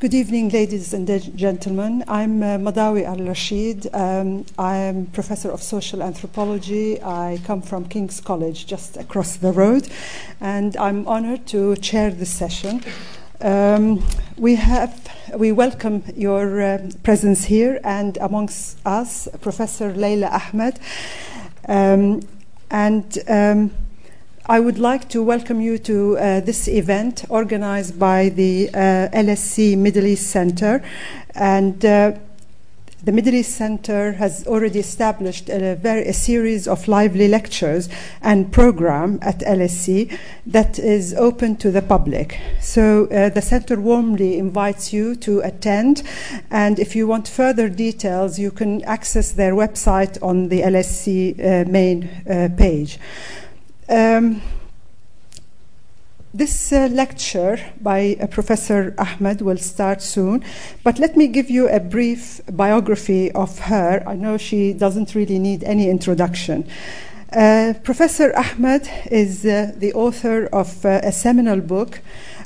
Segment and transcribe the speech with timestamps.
[0.00, 1.06] Good evening, ladies and
[1.36, 2.04] gentlemen.
[2.08, 3.86] I'm uh, Madawi Al Rasheed.
[3.94, 6.98] Um, I am professor of social anthropology.
[7.02, 9.90] I come from King's College, just across the road,
[10.40, 12.82] and I'm honored to chair this session.
[13.42, 14.02] Um,
[14.38, 20.80] we have we welcome your uh, presence here, and amongst us, Professor Leila Ahmed,
[21.68, 22.22] um,
[22.70, 23.68] and.
[24.46, 29.76] I would like to welcome you to uh, this event organized by the uh, LSE
[29.76, 30.82] Middle East Center.
[31.34, 32.12] And uh,
[33.04, 37.90] the Middle East Center has already established a, very, a series of lively lectures
[38.22, 42.38] and program at LSE that is open to the public.
[42.60, 46.02] So uh, the center warmly invites you to attend,
[46.50, 51.70] and if you want further details, you can access their website on the LSE uh,
[51.70, 52.98] main uh, page.
[53.90, 54.40] Um,
[56.32, 60.44] this uh, lecture by uh, Professor Ahmed will start soon,
[60.84, 64.00] but let me give you a brief biography of her.
[64.06, 66.68] I know she doesn't really need any introduction.
[67.32, 72.00] Uh, Professor Ahmed is uh, the author of uh, a seminal book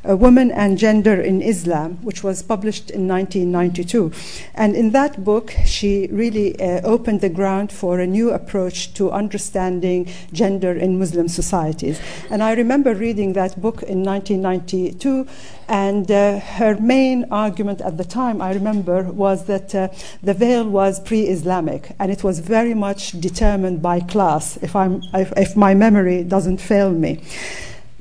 [0.04, 4.12] Women and Gender in Islam, which was published in 1992.
[4.54, 9.10] And in that book, she really uh, opened the ground for a new approach to
[9.10, 12.00] understanding gender in Muslim societies.
[12.30, 15.26] And I remember reading that book in 1992,
[15.68, 19.88] and uh, her main argument at the time, I remember, was that uh,
[20.22, 25.02] the veil was pre Islamic, and it was very much determined by class, if, I'm,
[25.14, 27.22] if, if my memory doesn't fail me.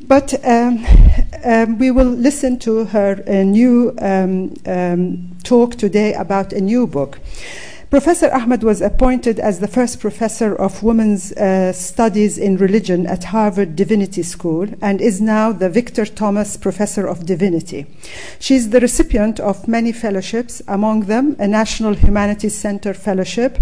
[0.08, 0.86] But um,
[1.46, 7.20] um, we will listen to her new um, um, talk today about a new book.
[7.90, 13.26] Professor Ahmed was appointed as the first professor of women's uh, studies in religion at
[13.26, 17.86] Harvard Divinity School and is now the Victor Thomas Professor of Divinity.
[18.40, 23.60] She is the recipient of many fellowships, among them a National Humanities Center Fellowship,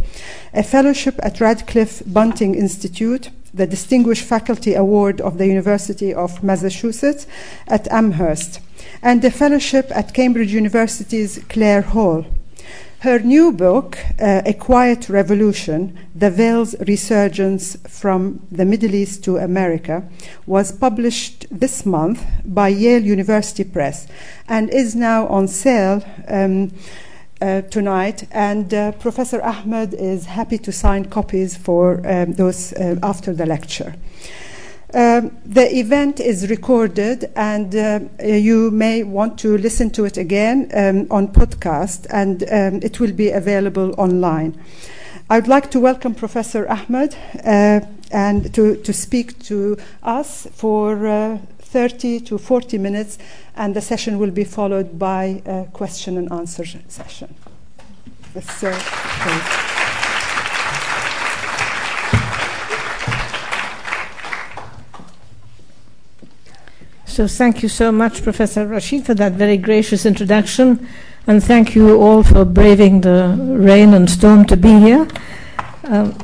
[0.53, 7.27] a fellowship at Radcliffe Bunting Institute, the Distinguished Faculty Award of the University of Massachusetts
[7.67, 8.59] at Amherst,
[9.02, 12.26] and a fellowship at Cambridge University's Clare Hall.
[13.02, 19.37] Her new book, uh, A Quiet Revolution The Veil's Resurgence from the Middle East to
[19.37, 20.03] America,
[20.45, 24.08] was published this month by Yale University Press
[24.47, 26.03] and is now on sale.
[26.27, 26.71] Um,
[27.41, 32.95] uh, tonight, and uh, Professor Ahmed is happy to sign copies for um, those uh,
[33.02, 33.95] after the lecture.
[34.93, 40.69] Um, the event is recorded, and uh, you may want to listen to it again
[40.73, 44.59] um, on podcast, and um, it will be available online.
[45.29, 47.15] I'd like to welcome Professor Ahmed
[47.45, 47.79] uh,
[48.11, 51.37] and to, to speak to us for uh,
[51.71, 53.17] 30 to 40 minutes,
[53.55, 57.33] and the session will be followed by a question and answer session.
[67.05, 70.88] So, thank you so much, Professor Rasheed, for that very gracious introduction,
[71.27, 75.08] and thank you all for braving the rain and storm to be here.
[75.83, 76.17] Um,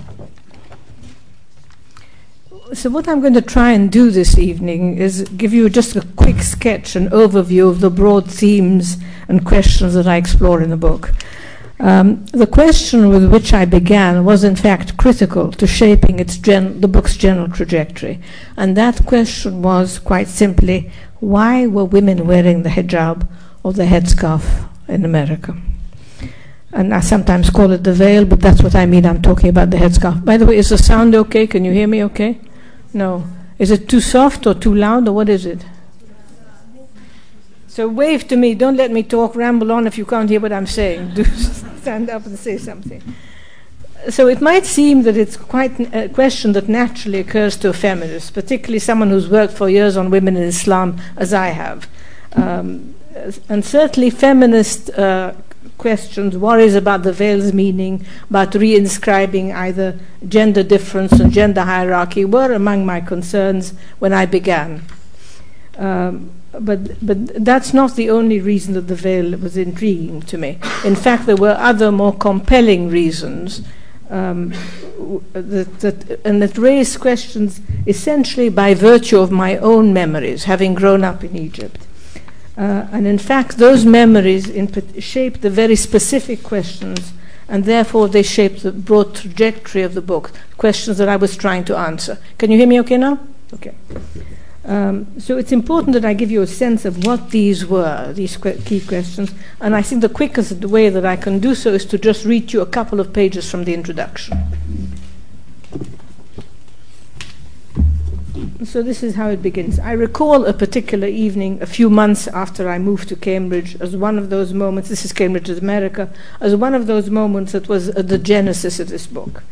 [2.73, 6.01] so, what I'm going to try and do this evening is give you just a
[6.15, 8.97] quick sketch, an overview of the broad themes
[9.27, 11.11] and questions that I explore in the book.
[11.79, 16.87] Um, the question with which I began was, in fact, critical to shaping gen- the
[16.87, 18.19] book's general trajectory.
[18.57, 23.27] And that question was quite simply why were women wearing the hijab
[23.63, 25.55] or the headscarf in America?
[26.73, 29.05] And I sometimes call it the veil, but that's what I mean.
[29.05, 30.25] I'm talking about the headscarf.
[30.25, 31.47] By the way, is the sound okay?
[31.47, 32.39] Can you hear me okay?
[32.93, 33.25] No.
[33.59, 35.65] Is it too soft or too loud or what is it?
[37.67, 38.55] So wave to me.
[38.55, 41.13] Don't let me talk, ramble on if you can't hear what I'm saying.
[41.15, 43.01] Do stand up and say something.
[44.09, 48.33] So it might seem that it's quite a question that naturally occurs to a feminist,
[48.33, 51.87] particularly someone who's worked for years on women in Islam, as I have.
[52.33, 52.95] Um,
[53.49, 55.33] and certainly feminist uh,
[55.77, 62.53] questions, worries about the veil's meaning, about reinscribing either gender difference and gender hierarchy were
[62.53, 64.81] among my concerns when I began.
[65.77, 70.59] Um, but, but that's not the only reason that the veil was intriguing to me.
[70.83, 73.61] In fact, there were other more compelling reasons
[74.09, 74.53] um,
[75.33, 81.03] that, that, and that raised questions essentially by virtue of my own memories, having grown
[81.03, 81.86] up in Egypt.
[82.57, 84.51] Uh, and in fact, those memories
[84.99, 87.13] shape the very specific questions,
[87.47, 91.65] and therefore they shape the broad trajectory of the book, questions that I was trying
[91.65, 92.17] to answer.
[92.39, 93.19] Can you hear me okay now?
[93.53, 93.75] Okay.
[94.65, 98.35] Um, so it's important that I give you a sense of what these were, these
[98.35, 99.33] que- key questions.
[99.61, 102.51] And I think the quickest way that I can do so is to just read
[102.51, 104.37] you a couple of pages from the introduction.
[108.63, 109.77] So this is how it begins.
[109.77, 114.17] I recall a particular evening a few months after I moved to Cambridge as one
[114.17, 116.09] of those moments, this is Cambridge, America,
[116.41, 119.43] as one of those moments that was uh, the genesis of this book.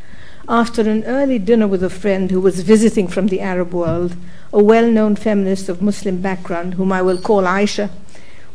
[0.49, 4.15] After an early dinner with a friend who was visiting from the Arab world,
[4.51, 7.91] a well known feminist of Muslim background, whom I will call Aisha,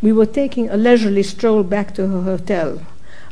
[0.02, 2.82] we were taking a leisurely stroll back to her hotel.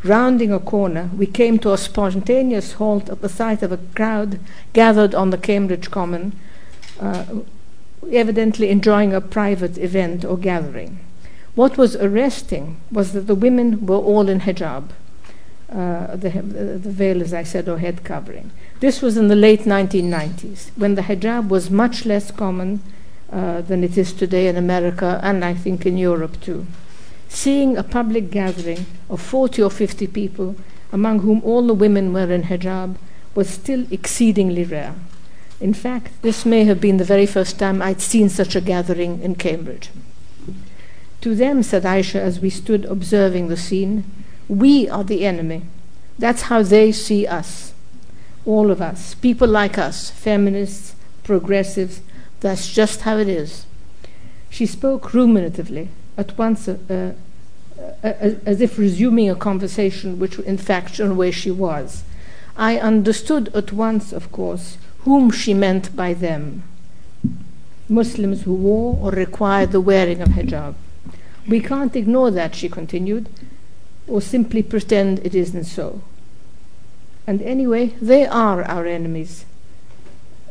[0.05, 4.39] Rounding a corner, we came to a spontaneous halt at the sight of a crowd
[4.73, 6.39] gathered on the Cambridge Common,
[8.13, 10.99] evidently enjoying a private event or gathering.
[11.55, 14.91] What was arresting was that the women were all in hijab
[15.73, 18.51] uh, the, the veil, as I said, or head covering.
[18.81, 22.81] This was in the late 1990s, when the hijab was much less common
[23.31, 26.67] uh, than it is today in America and I think in Europe too.
[27.29, 30.57] Seeing a public gathering of 40 or 50 people,
[30.91, 32.97] among whom all the women were in hijab,
[33.35, 34.95] was still exceedingly rare.
[35.61, 39.21] In fact, this may have been the very first time I'd seen such a gathering
[39.23, 39.91] in Cambridge.
[41.23, 44.05] To them, said Aisha as we stood observing the scene,
[44.49, 45.63] we are the enemy.
[46.19, 47.75] That's how they see us.
[48.47, 49.15] All of us.
[49.15, 50.95] People like us, feminists,
[51.25, 52.01] progressives.
[52.41, 53.67] That's just how it is.
[54.49, 57.13] She spoke ruminatively, at once uh, uh,
[58.03, 62.05] uh, as if resuming a conversation which, in fact, in a way she was.
[62.57, 64.79] I understood at once, of course,
[65.09, 66.63] whom she meant by them
[67.89, 70.75] Muslims who wore or required the wearing of hijab.
[71.47, 73.29] We can't ignore that, she continued
[74.07, 76.03] or simply pretend it isn't so.
[77.27, 79.45] And anyway, they are our enemies.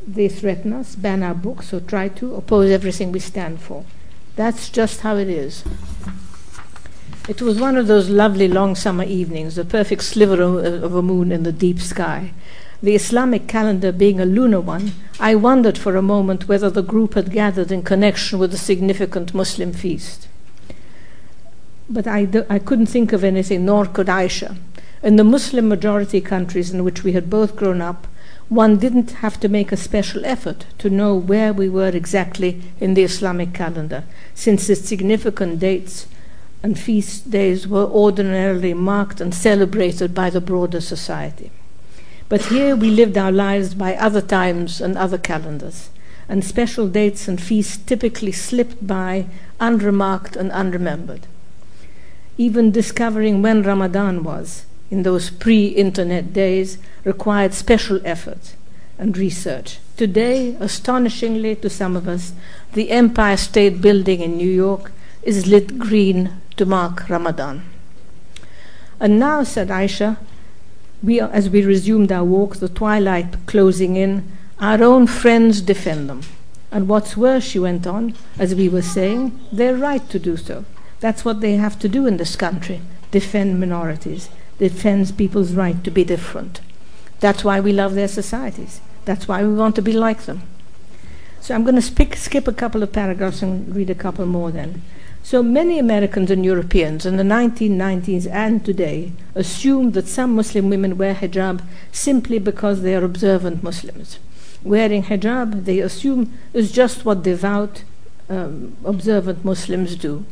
[0.07, 3.83] They threaten us, ban our books, or try to oppose everything we stand for.
[4.35, 5.63] That's just how it is.
[7.27, 11.31] It was one of those lovely long summer evenings, the perfect sliver of a moon
[11.31, 12.31] in the deep sky.
[12.81, 17.15] The Islamic calendar being a lunar one, I wondered for a moment whether the group
[17.15, 20.27] had gathered in connection with a significant Muslim feast
[21.89, 24.57] but I, do, I couldn't think of anything, nor could Aisha.
[25.03, 28.07] In the Muslim majority countries in which we had both grown up,
[28.49, 32.93] one didn't have to make a special effort to know where we were exactly in
[32.93, 34.03] the Islamic calendar,
[34.33, 36.07] since its significant dates
[36.63, 41.51] and feast days were ordinarily marked and celebrated by the broader society.
[42.29, 45.89] But here we lived our lives by other times and other calendars,
[46.27, 49.27] and special dates and feasts typically slipped by
[49.59, 51.27] unremarked and unremembered
[52.37, 58.53] even discovering when Ramadan was in those pre internet days required special effort
[58.97, 59.79] and research.
[59.97, 62.33] Today, astonishingly to some of us,
[62.73, 64.91] the Empire State Building in New York
[65.23, 67.63] is lit green to mark Ramadan.
[68.99, 70.17] And now, said Aisha,
[71.03, 76.21] we, as we resumed our walk, the twilight closing in, our own friends defend them.
[76.71, 80.65] And what's worse, she went on, as we were saying, they're right to do so.
[80.99, 84.29] That's what they have to do in this country defend minorities,
[84.59, 86.59] defend people's right to be different.
[87.21, 88.81] That's why we love their societies.
[89.05, 90.41] That's why we want to be like them.
[91.39, 94.81] So I'm going to skip a couple of paragraphs and read a couple more then.
[95.27, 100.97] So many Americans and Europeans in the 1990s and today assume that some Muslim women
[100.97, 101.61] wear hijab
[101.91, 104.19] simply because they are observant Muslims.
[104.63, 107.83] Wearing hijab, they assume, is just what devout,
[108.29, 110.23] um, observant Muslims do.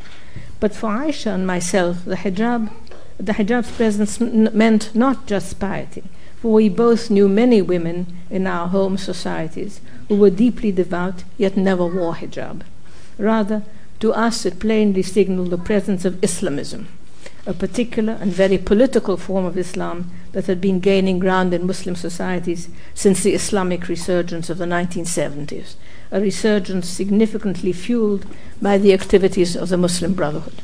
[0.62, 2.72] But for Aisha and myself, the hijab,
[3.18, 6.06] the hijab's presence n- meant not just piety,
[6.38, 11.58] for we both knew many women in our home societies who were deeply devout yet
[11.58, 12.62] never wore hijab.
[13.18, 13.64] Rather,
[14.00, 16.88] to us it plainly signaled the presence of Islamism,
[17.46, 21.96] a particular and very political form of Islam that had been gaining ground in Muslim
[21.96, 25.76] societies since the Islamic resurgence of the 1970s,
[26.12, 28.26] a resurgence significantly fueled
[28.62, 30.62] by the activities of the Muslim Brotherhood.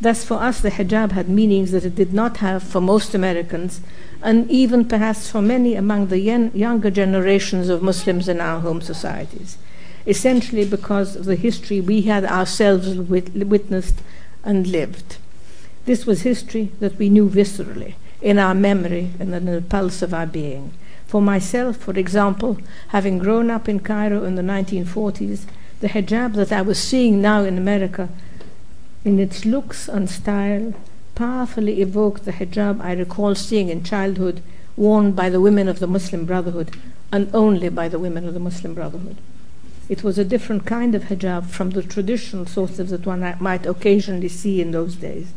[0.00, 3.82] Thus, for us, the hijab had meanings that it did not have for most Americans,
[4.22, 9.58] and even perhaps for many among the younger generations of Muslims in our home societies,
[10.10, 14.02] essentially because of the history we had ourselves wit- witnessed
[14.42, 15.18] and lived.
[15.84, 20.12] This was history that we knew viscerally, in our memory and in the pulse of
[20.12, 20.72] our being.
[21.06, 25.46] For myself, for example, having grown up in Cairo in the 1940s,
[25.80, 28.08] the hijab that I was seeing now in America,
[29.04, 30.74] in its looks and style,
[31.14, 34.42] powerfully evoked the hijab I recall seeing in childhood
[34.76, 36.76] worn by the women of the Muslim Brotherhood
[37.12, 39.16] and only by the women of the Muslim Brotherhood.
[39.90, 44.28] It was a different kind of hijab from the traditional sources that one might occasionally
[44.28, 45.32] see in those days,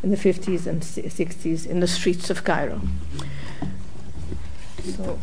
[0.00, 2.80] in the 50s and 60s, in the streets of Cairo.
[4.84, 5.18] So.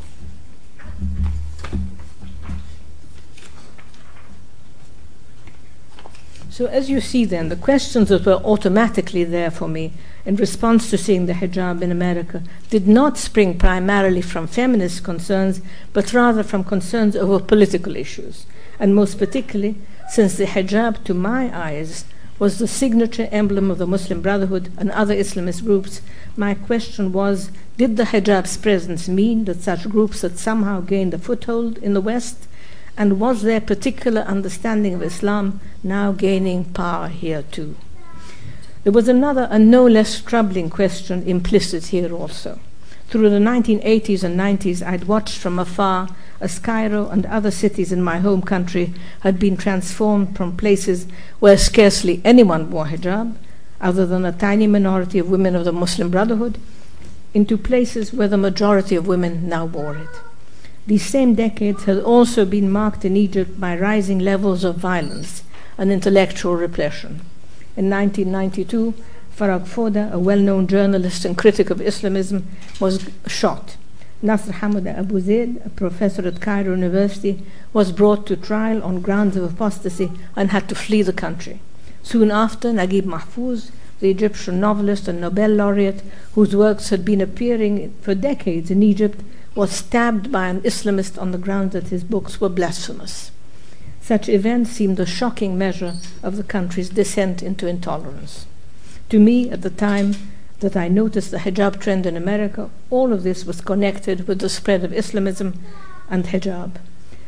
[6.50, 9.94] So, as you see, then, the questions that were automatically there for me
[10.26, 15.62] in response to seeing the hijab in America did not spring primarily from feminist concerns,
[15.94, 18.46] but rather from concerns over political issues.
[18.84, 19.78] And most particularly,
[20.10, 22.04] since the hijab, to my eyes,
[22.38, 26.02] was the signature emblem of the Muslim Brotherhood and other Islamist groups,
[26.36, 31.18] my question was did the hijab's presence mean that such groups had somehow gained a
[31.18, 32.50] foothold in the West?
[32.98, 37.78] And was their particular understanding of Islam now gaining power here too?
[38.84, 42.60] There was another and no less troubling question implicit here also.
[43.14, 46.10] Through the 1980s and 90s, I'd watched from afar
[46.42, 51.06] as Cairo and other cities in my home country had been transformed from places
[51.40, 53.36] where scarcely anyone wore hijab,
[53.80, 56.58] other than a tiny minority of women of the Muslim Brotherhood,
[57.36, 60.10] into places where the majority of women now wore it.
[60.88, 65.44] These same decades had also been marked in Egypt by rising levels of violence
[65.78, 67.22] and intellectual repression.
[67.78, 68.96] In 1992,
[69.36, 72.46] Farag Foda, a well known journalist and critic of Islamism,
[72.80, 73.78] was shot.
[74.22, 79.36] Nasr Hamad Abu Zaid, a professor at Cairo University, was brought to trial on grounds
[79.36, 81.60] of apostasy and had to flee the country.
[82.04, 86.04] Soon after, Naguib Mahfouz, the Egyptian novelist and Nobel laureate,
[86.36, 89.22] whose works had been appearing for decades in Egypt,
[89.56, 93.32] was stabbed by an Islamist on the grounds that his books were blasphemous.
[94.00, 98.46] Such events seemed a shocking measure of the country's descent into intolerance.
[99.14, 100.16] To me, at the time
[100.62, 104.50] that I noticed the hijab trend in America, all of this was connected with the
[104.50, 105.54] spread of Islamism
[106.10, 106.78] and hijab.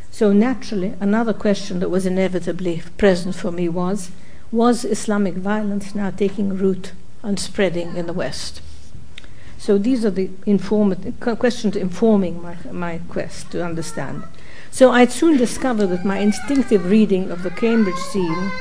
[0.10, 4.10] So, naturally, another question that was inevitably present for me was
[4.52, 8.64] was Islamic violence now taking root and spreading in the West?
[9.60, 10.32] So these are the
[11.38, 14.24] questions informing my, my quest to understand.
[14.72, 18.52] So I'd soon discovered that my instinctive reading of the Cambridge scene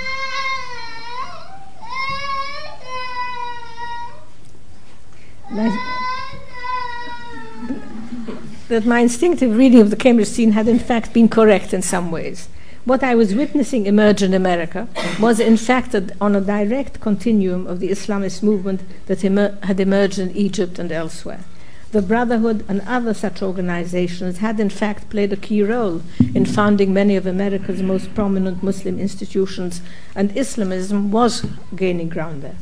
[8.69, 12.11] that my instinctive reading of the Cambridge scene had in fact been correct in some
[12.11, 12.49] ways
[12.85, 17.67] what I was witnessing emerge in America was, in fact, a, on a direct continuum
[17.67, 21.45] of the Islamist movement that emer- had emerged in Egypt and elsewhere.
[21.93, 26.03] The Brotherhood and other such organizations had, in fact, played a key role
[26.35, 29.81] in founding many of America's most prominent Muslim institutions,
[30.15, 32.57] and Islamism was gaining ground there.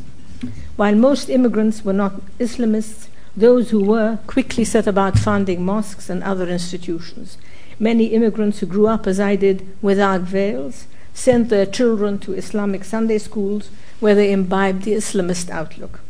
[0.77, 6.23] While most immigrants were not Islamists, those who were quickly set about founding mosques and
[6.23, 7.39] other institutions.
[7.79, 12.85] Many immigrants who grew up, as I did, without veils sent their children to Islamic
[12.85, 13.71] Sunday schools
[14.01, 16.01] where they imbibed the Islamist outlook,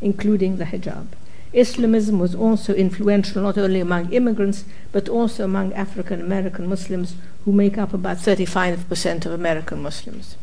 [0.00, 1.06] including the hijab.
[1.52, 7.14] Islamism was also influential not only among immigrants but also among African American Muslims,
[7.44, 10.36] who make up about 35% of American Muslims.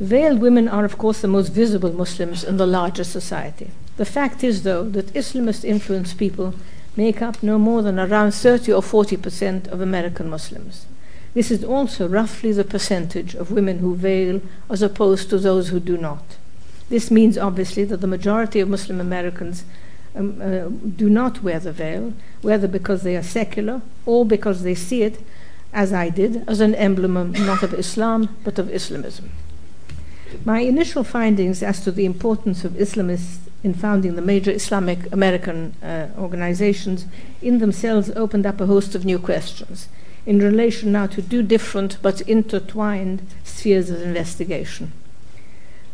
[0.00, 3.70] Veiled women are, of course, the most visible Muslims in the larger society.
[3.96, 6.54] The fact is, though, that Islamist influenced people
[6.96, 10.86] make up no more than around 30 or 40 percent of American Muslims.
[11.34, 14.40] This is also roughly the percentage of women who veil
[14.70, 16.24] as opposed to those who do not.
[16.88, 19.64] This means obviously that the majority of Muslim Americans
[20.14, 24.74] um, uh, do not wear the veil, whether because they are secular or because they
[24.74, 25.20] see it,
[25.72, 29.30] as I did, as an emblem not of Islam but of Islamism.
[30.44, 35.74] My initial findings as to the importance of Islamists in founding the major Islamic American
[35.82, 37.06] uh, organizations
[37.42, 39.88] in themselves opened up a host of new questions
[40.26, 44.92] in relation now to two different but intertwined spheres of investigation.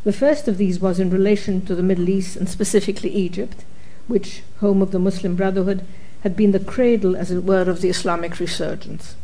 [0.03, 3.65] The first of these was in relation to the Middle East and specifically Egypt,
[4.07, 5.87] which, home of the Muslim Brotherhood,
[6.23, 9.15] had been the cradle, as it were, of the Islamic resurgence.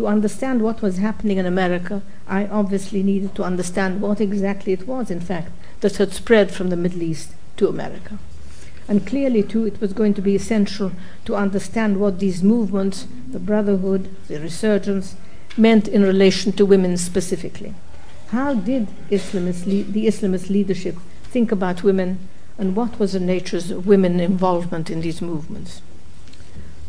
[0.00, 4.86] To understand what was happening in America, I obviously needed to understand what exactly it
[4.86, 5.52] was, in fact,
[5.82, 8.18] that had spread from the Middle East to America.
[8.88, 10.92] And clearly, too, it was going to be essential
[11.26, 15.16] to understand what these movements, the Brotherhood, the resurgence,
[15.58, 17.74] meant in relation to women specifically.
[18.28, 22.26] How did Islamist le- the Islamist leadership think about women,
[22.56, 25.82] and what was the nature of women involvement in these movements?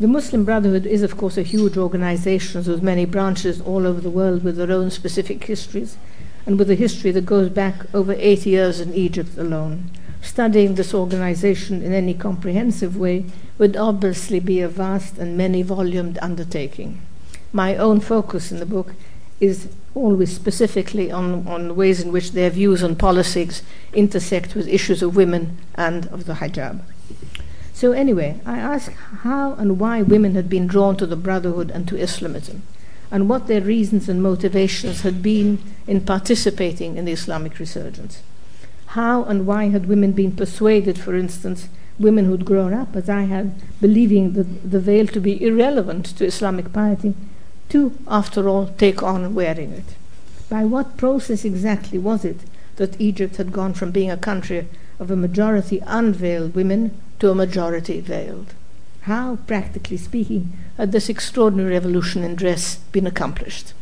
[0.01, 4.09] The Muslim Brotherhood is, of course, a huge organization with many branches all over the
[4.09, 5.95] world with their own specific histories,
[6.43, 9.91] and with a history that goes back over 80 years in Egypt alone
[10.23, 13.25] studying this organization in any comprehensive way
[13.59, 16.99] would obviously be a vast and many volumed undertaking.
[17.53, 18.95] My own focus in the book
[19.39, 23.61] is always specifically on, on ways in which their views on politics
[23.93, 26.81] intersect with issues of women and of the hijab.
[27.73, 28.91] So, anyway, I ask
[29.23, 32.61] how and why women had been drawn to the Brotherhood and to Islamism,
[33.09, 38.21] and what their reasons and motivations had been in participating in the Islamic resurgence.
[38.87, 43.23] How and why had women been persuaded, for instance, women who'd grown up, as I
[43.23, 47.13] had, believing the, the veil to be irrelevant to Islamic piety,
[47.69, 49.95] to, after all, take on wearing it.
[50.49, 52.39] By what process exactly was it
[52.75, 54.67] that Egypt had gone from being a country
[54.99, 58.53] of a majority unveiled women to a majority veiled?
[59.01, 63.73] How, practically speaking, had this extraordinary revolution in dress been accomplished?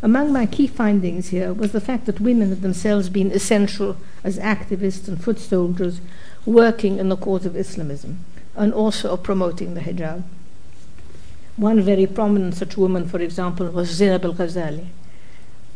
[0.00, 4.38] Among my key findings here was the fact that women had themselves been essential as
[4.38, 6.00] activists and foot soldiers
[6.44, 8.24] working in the cause of Islamism
[8.56, 10.24] and also of promoting the hijab.
[11.56, 14.86] One very prominent such woman, for example, was Zainab al Ghazali.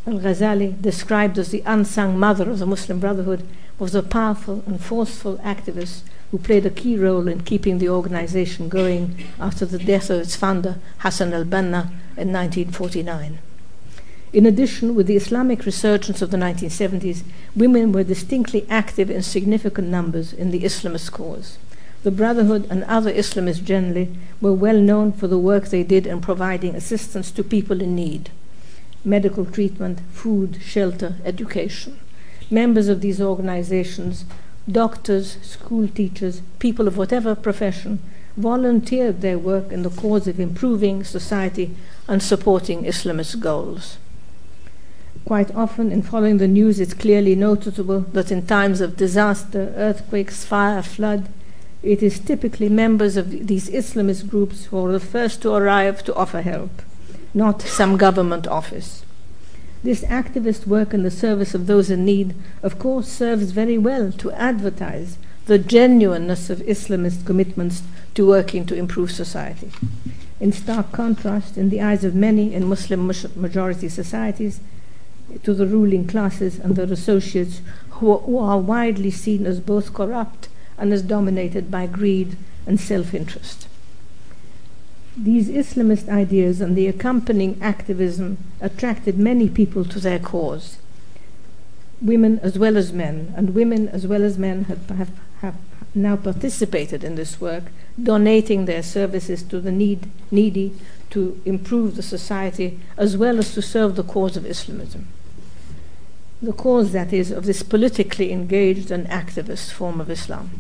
[0.07, 3.47] Al Ghazali, described as the unsung mother of the Muslim Brotherhood,
[3.79, 8.69] was a powerful and forceful activist who played a key role in keeping the organization
[8.69, 13.39] going after the death of its founder, Hassan al Banna, in 1949.
[14.33, 17.23] In addition, with the Islamic resurgence of the 1970s,
[17.55, 21.59] women were distinctly active in significant numbers in the Islamist cause.
[22.03, 26.21] The Brotherhood and other Islamists generally were well known for the work they did in
[26.21, 28.31] providing assistance to people in need
[29.07, 31.99] medical treatment, food, shelter, education.
[32.51, 34.25] Members of these organizations,
[34.71, 38.01] doctors, school teachers, people of whatever profession,
[38.37, 41.75] volunteered their work in the cause of improving society
[42.07, 43.97] and supporting Islamist goals.
[45.25, 50.45] Quite often, in following the news, it's clearly noticeable that in times of disaster, earthquakes,
[50.45, 51.29] fire, flood,
[51.83, 56.15] it is typically members of these Islamist groups who are the first to arrive to
[56.15, 56.83] offer help,
[57.33, 59.06] not some government office.
[59.83, 64.11] This activist work in the service of those in need, of course, serves very well
[64.13, 67.83] to advertise the genuineness of Islamist commitments
[68.15, 69.71] to working to improve society.
[70.41, 74.61] In stark contrast, in the eyes of many in Muslim majority societies,
[75.43, 80.49] to the ruling classes and their associates who, who are widely seen as both corrupt
[80.79, 83.66] and as dominated by greed and self interest.
[85.17, 90.77] These Islamist ideas and the accompanying activism attracted many people to their cause,
[92.01, 95.55] women as well as men, and women as well as men have, have, have
[95.95, 97.65] now participated in this work,
[98.01, 100.75] donating their services to the need, needy
[101.11, 105.09] to improve the society as well as to serve the cause of Islamism
[106.43, 110.51] the cause, that is, of this politically engaged and activist form of Islam.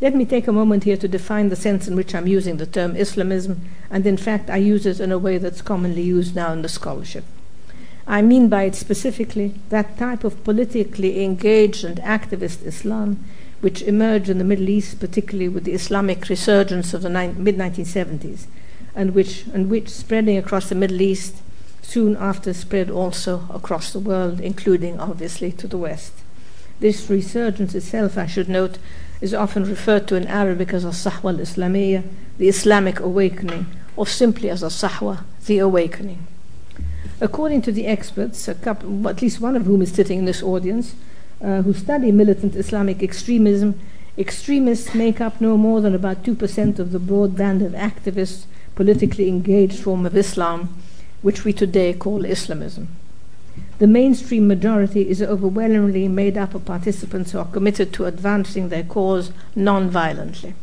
[0.00, 2.66] Let me take a moment here to define the sense in which I'm using the
[2.66, 6.52] term Islamism, and in fact, I use it in a way that's commonly used now
[6.52, 7.24] in the scholarship.
[8.06, 13.24] I mean by it specifically that type of politically engaged and activist Islam
[13.60, 18.46] which emerged in the Middle East, particularly with the Islamic resurgence of the mid 1970s,
[18.94, 21.36] and which, and which, spreading across the Middle East,
[21.82, 26.12] soon after spread also across the world, including obviously to the West.
[26.80, 28.78] This resurgence itself, I should note,
[29.26, 32.02] is often referred to in Arabic as a Sahwa al Islamiyya,
[32.38, 36.20] the Islamic awakening, or simply as a Sahwa, the awakening.
[37.20, 40.94] According to the experts, couple, at least one of whom is sitting in this audience,
[41.42, 43.80] uh, who study militant Islamic extremism,
[44.16, 48.44] extremists make up no more than about 2% of the broad band of activists,
[48.76, 50.60] politically engaged form of Islam
[51.22, 52.86] which we today call Islamism.
[53.78, 58.84] The mainstream majority is overwhelmingly made up of participants who are committed to advancing their
[58.84, 60.54] cause non violently.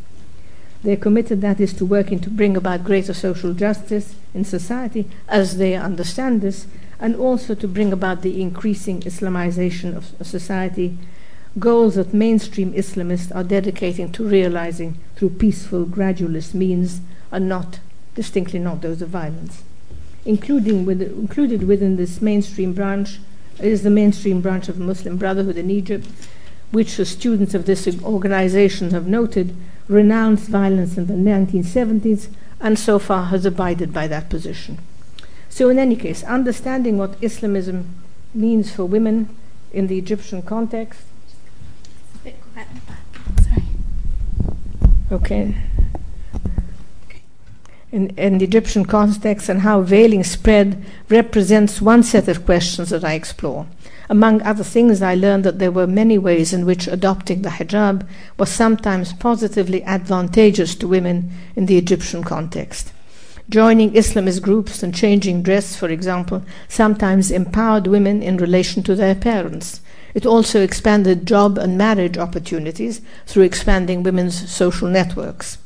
[0.82, 5.58] They're committed, that is, to working to bring about greater social justice in society as
[5.58, 6.66] they understand this,
[7.00, 10.98] and also to bring about the increasing Islamization of society,
[11.60, 17.00] goals that mainstream Islamists are dedicating to realizing through peaceful, gradualist means,
[17.32, 17.80] and not,
[18.16, 19.62] distinctly not those of violence
[20.26, 23.20] including with, included within this mainstream branch
[23.60, 26.08] is the mainstream branch of the Muslim Brotherhood in Egypt,
[26.72, 29.56] which the students of this organization have noted
[29.88, 34.80] renounced violence in the 1970s and so far has abided by that position.
[35.50, 37.94] So, in any case, understanding what Islamism
[38.34, 39.30] means for women
[39.72, 41.02] in the Egyptian context.
[43.44, 43.64] Sorry.
[45.12, 45.56] Okay
[47.94, 53.04] in, in the Egyptian context and how veiling spread represents one set of questions that
[53.04, 53.68] I explore.
[54.10, 58.06] Among other things, I learned that there were many ways in which adopting the hijab
[58.38, 62.92] was sometimes positively advantageous to women in the Egyptian context.
[63.50, 69.16] joining Islamist groups and changing dress, for example, sometimes empowered women in relation to their
[69.16, 69.82] parents.
[70.14, 75.58] It also expanded job and marriage opportunities through expanding women's social networks.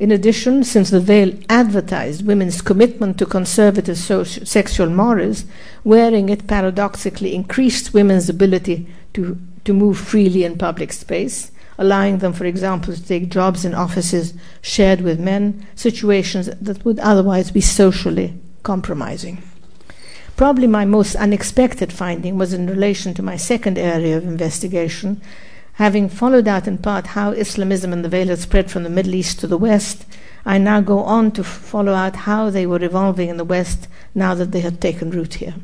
[0.00, 5.44] In addition, since the veil advertised women's commitment to conservative social, sexual morals,
[5.84, 12.32] wearing it paradoxically increased women's ability to, to move freely in public space, allowing them,
[12.32, 14.32] for example, to take jobs in offices
[14.62, 18.32] shared with men, situations that would otherwise be socially
[18.62, 19.42] compromising.
[20.34, 25.20] Probably my most unexpected finding was in relation to my second area of investigation,
[25.80, 29.14] Having followed out in part how Islamism and the veil had spread from the Middle
[29.14, 30.04] East to the West,
[30.44, 34.34] I now go on to follow out how they were evolving in the West now
[34.34, 35.54] that they had taken root here.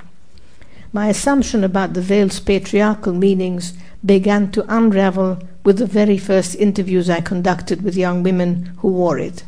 [0.90, 7.10] My assumption about the veil's patriarchal meanings began to unravel with the very first interviews
[7.10, 9.44] I conducted with young women who wore it.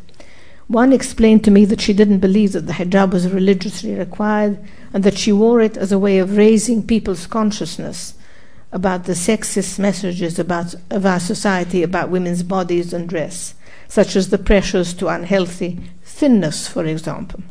[0.67, 4.59] One explained to me that she didn't believe that the hijab was religiously required
[4.93, 8.13] and that she wore it as a way of raising people's consciousness
[8.71, 13.55] about the sexist messages about, of our society about women's bodies and dress,
[13.87, 17.41] such as the pressures to unhealthy thinness, for example.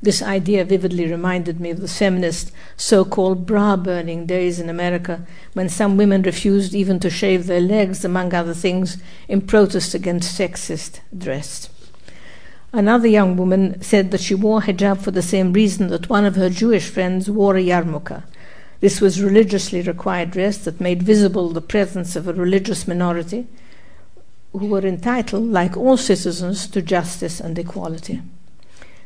[0.00, 5.24] This idea vividly reminded me of the feminist so called bra burning days in America
[5.52, 10.36] when some women refused even to shave their legs, among other things, in protest against
[10.36, 11.68] sexist dress.
[12.72, 16.34] Another young woman said that she wore hijab for the same reason that one of
[16.34, 18.24] her Jewish friends wore a yarmulke
[18.82, 23.46] this was religiously required dress that made visible the presence of a religious minority
[24.50, 28.20] who were entitled, like all citizens, to justice and equality.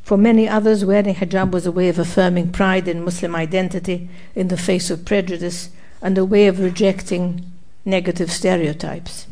[0.02, 4.48] For many others, wearing hijab was a way of affirming pride in Muslim identity in
[4.48, 5.68] the face of prejudice
[6.00, 7.44] and a way of rejecting
[7.84, 9.26] negative stereotypes,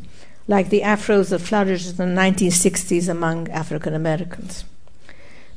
[0.46, 4.64] like the afros that flourished in the 1960s among African Americans.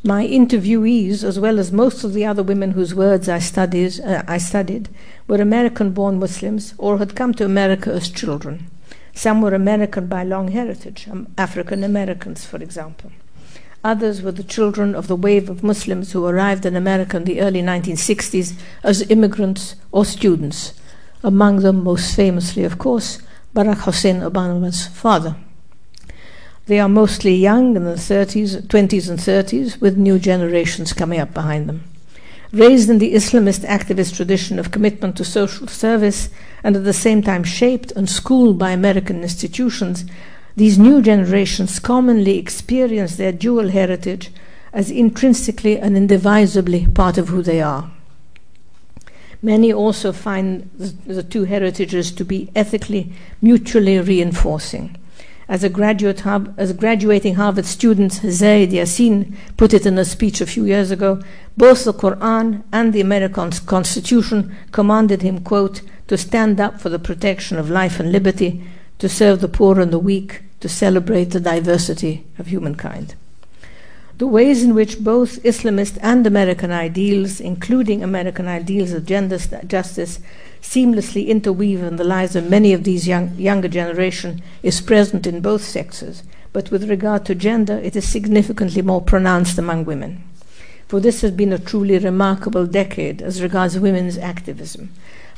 [0.04, 4.24] My interviewees, as well as most of the other women whose words I studied, uh,
[4.28, 4.90] I studied
[5.28, 8.70] were American born Muslims or had come to America as children.
[9.16, 13.12] Some were American by long heritage, um, African Americans, for example.
[13.84, 17.42] Others were the children of the wave of Muslims who arrived in America in the
[17.42, 20.74] early 1960s as immigrants or students,
[21.24, 23.20] among them, most famously, of course,
[23.56, 25.36] Barack Hussein Obama's father.
[26.68, 31.34] They are mostly young in the 30s, 20s and 30s, with new generations coming up
[31.34, 31.86] behind them.
[32.52, 36.30] Raised in the Islamist activist tradition of commitment to social service
[36.64, 40.04] and at the same time shaped and schooled by American institutions,
[40.58, 44.32] these new generations commonly experience their dual heritage
[44.74, 47.90] as intrinsically and indivisibly part of who they are.
[49.42, 54.97] Many also find the, the two heritages to be ethically mutually reinforcing.
[55.50, 60.42] As a, graduate, as a graduating Harvard student, Zayed Yasin put it in a speech
[60.42, 61.22] a few years ago,
[61.56, 67.00] both the Quran and the American Constitution commanded him, quote, to stand up for the
[67.00, 68.62] protection of life and liberty,
[69.00, 73.16] to serve the poor and the weak, to celebrate the diversity of humankind.
[74.18, 80.20] The ways in which both Islamist and American ideals, including American ideals of gender justice,
[80.60, 85.42] seamlessly interweave in the lives of many of these young, younger generation is present in
[85.42, 90.24] both sexes, but with regard to gender, it is significantly more pronounced among women.
[90.88, 94.90] For this has been a truly remarkable decade as regards women's activism.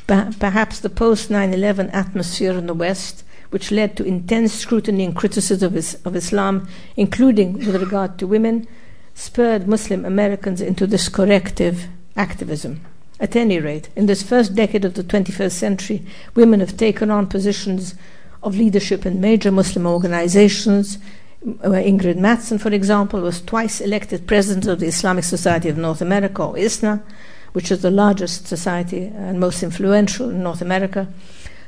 [0.06, 5.14] perhaps the post 9 11 atmosphere in the West, which led to intense scrutiny and
[5.14, 8.66] criticism of, Islam, including with regard to women,
[9.14, 12.80] spurred Muslim Americans into this corrective activism.
[13.18, 17.26] At any rate, in this first decade of the 21st century, women have taken on
[17.26, 17.94] positions
[18.42, 20.98] of leadership in major Muslim organizations.
[21.44, 26.00] Uh, Ingrid Mattson, for example, was twice elected president of the Islamic Society of North
[26.00, 27.02] America, or ISNA,
[27.52, 31.08] which is the largest society and most influential in North America.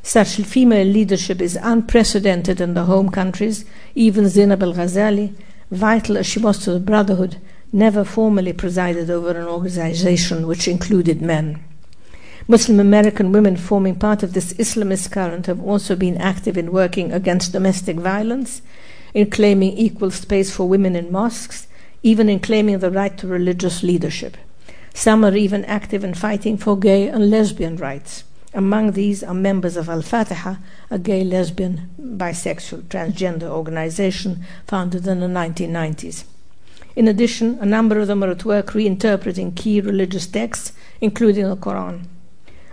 [0.03, 3.65] Such female leadership is unprecedented in the home countries.
[3.95, 5.35] Even Zainab al Ghazali,
[5.71, 7.37] vital as she was to the Brotherhood,
[7.73, 11.63] never formally presided over an organization which included men.
[12.49, 17.13] Muslim American women forming part of this Islamist current have also been active in working
[17.13, 18.61] against domestic violence,
[19.15, 21.69] in claiming equal space for women in mosques,
[22.03, 24.37] even in claiming the right to religious leadership.
[24.93, 28.25] Some are even active in fighting for gay and lesbian rights.
[28.55, 30.57] Among these are members of Al Fatiha,
[30.91, 36.25] a gay, lesbian, bisexual, transgender organization founded in the 1990s.
[36.95, 41.57] In addition, a number of them are at work reinterpreting key religious texts, including the
[41.57, 42.03] Quran.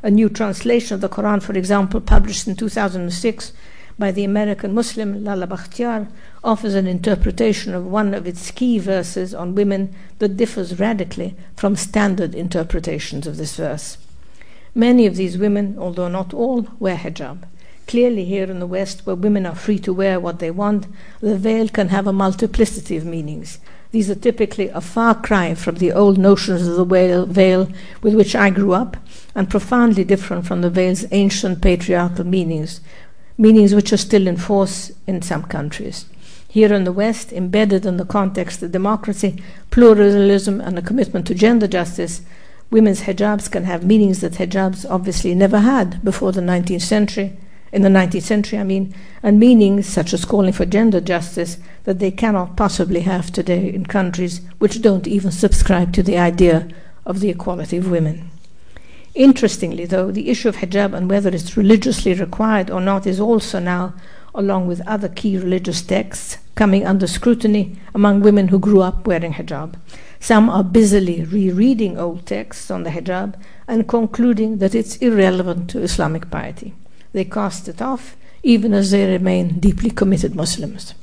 [0.03, 3.53] A new translation of the Quran, for example, published in 2006
[3.97, 6.09] by the American Muslim Laleh Bakhtiar
[6.43, 11.77] offers an interpretation of one of its key verses on women that differs radically from
[11.77, 13.97] standard interpretations of this verse.
[14.79, 17.39] Many of these women, although not all, wear hijab.
[17.85, 20.87] Clearly, here in the West, where women are free to wear what they want,
[21.19, 23.59] the veil can have a multiplicity of meanings.
[23.91, 27.69] These are typically a far cry from the old notions of the veil
[28.01, 28.95] with which I grew up,
[29.35, 32.79] and profoundly different from the veil's ancient patriarchal meanings,
[33.37, 36.05] meanings which are still in force in some countries.
[36.47, 41.35] Here in the West, embedded in the context of democracy, pluralism, and a commitment to
[41.35, 42.21] gender justice,
[42.71, 47.37] women's hijabs can have meanings that hijabs obviously never had before the 19th century,
[47.71, 51.99] in the 19th century, I mean, and meanings such as calling for gender justice that
[51.99, 56.67] they cannot possibly have today in countries which don't even subscribe to the idea
[57.05, 58.31] of the equality of women.
[59.15, 63.59] Interestingly, though, the issue of hijab and whether it's religiously required or not is also
[63.59, 63.93] now,
[64.33, 69.33] along with other key religious texts, coming under scrutiny among women who grew up wearing
[69.33, 69.75] hijab.
[70.19, 73.35] Some are busily rereading old texts on the hijab
[73.67, 76.73] and concluding that it's irrelevant to Islamic piety.
[77.13, 80.93] They cast it off, even as they remain deeply committed Muslims.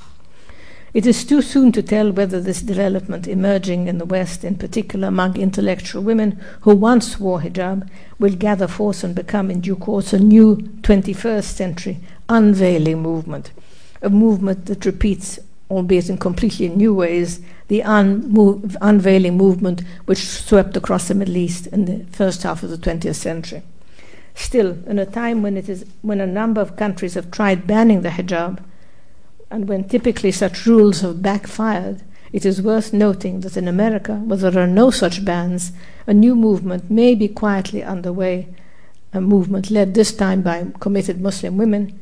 [0.93, 5.09] It is too soon to tell whether this development emerging in the West, in particular
[5.09, 10.13] among intellectual women who once wore hijab, will gather force and become in due course
[10.13, 11.97] a new 21st century
[12.29, 13.51] unveiling movement,
[14.01, 20.77] a movement that repeats, albeit in completely new ways, the un- unveiling movement which swept
[20.77, 23.61] across the Middle East in the first half of the 20th century.
[24.33, 28.01] Still, in a time when, it is, when a number of countries have tried banning
[28.01, 28.63] the hijab,
[29.49, 32.01] and when typically such rules have backfired,
[32.31, 35.71] it is worth noting that in America, where there are no such bans,
[36.05, 38.47] a new movement may be quietly underway,
[39.13, 41.97] a movement led this time by committed Muslim women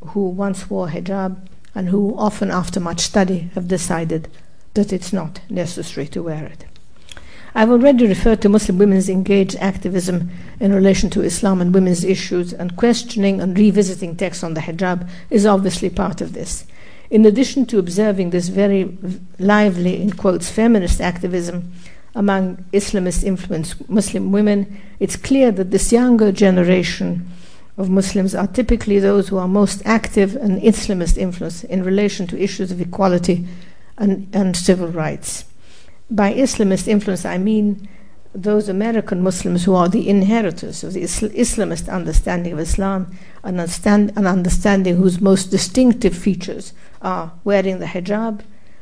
[0.00, 1.36] who once wore hijab
[1.74, 4.28] and who often, after much study, have decided
[4.74, 6.64] that it's not necessary to wear it.
[7.54, 12.52] I've already referred to Muslim women's engaged activism in relation to Islam and women's issues,
[12.52, 16.64] and questioning and revisiting texts on the hijab is obviously part of this.
[17.10, 18.96] In addition to observing this very
[19.38, 21.72] lively, in quotes, feminist activism
[22.14, 27.28] among Islamist influenced Muslim women, it's clear that this younger generation
[27.78, 32.42] of Muslims are typically those who are most active and Islamist influence in relation to
[32.42, 33.46] issues of equality
[33.96, 35.44] and, and civil rights.
[36.10, 37.88] By Islamist influence, I mean
[38.34, 44.12] those American Muslims who are the inheritors of the Islamist understanding of Islam, an, understand,
[44.16, 48.40] an understanding whose most distinctive features are wearing the hijab,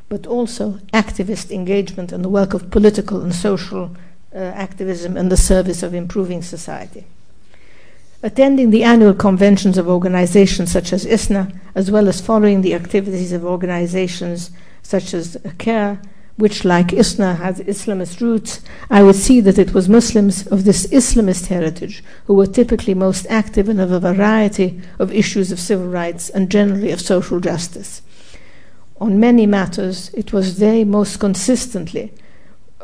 [0.08, 3.94] but also activist engagement and the work of political and social
[4.34, 7.04] uh, activism in the service of improving society.
[8.22, 13.32] Attending the annual conventions of organizations such as ISNA, as well as following the activities
[13.32, 14.50] of organizations
[14.82, 16.00] such as CAIR,
[16.36, 20.86] which, like ISNA, has Islamist roots, I would see that it was Muslims of this
[20.88, 26.28] Islamist heritage who were typically most active in a variety of issues of civil rights
[26.30, 28.02] and generally of social justice.
[29.00, 32.12] On many matters, it was they most consistently,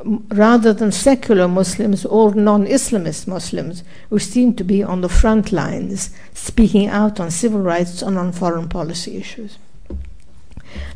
[0.04, 5.52] rather than secular Muslims or non Islamist Muslims, who seem to be on the front
[5.52, 9.58] lines, speaking out on civil rights and on foreign policy issues.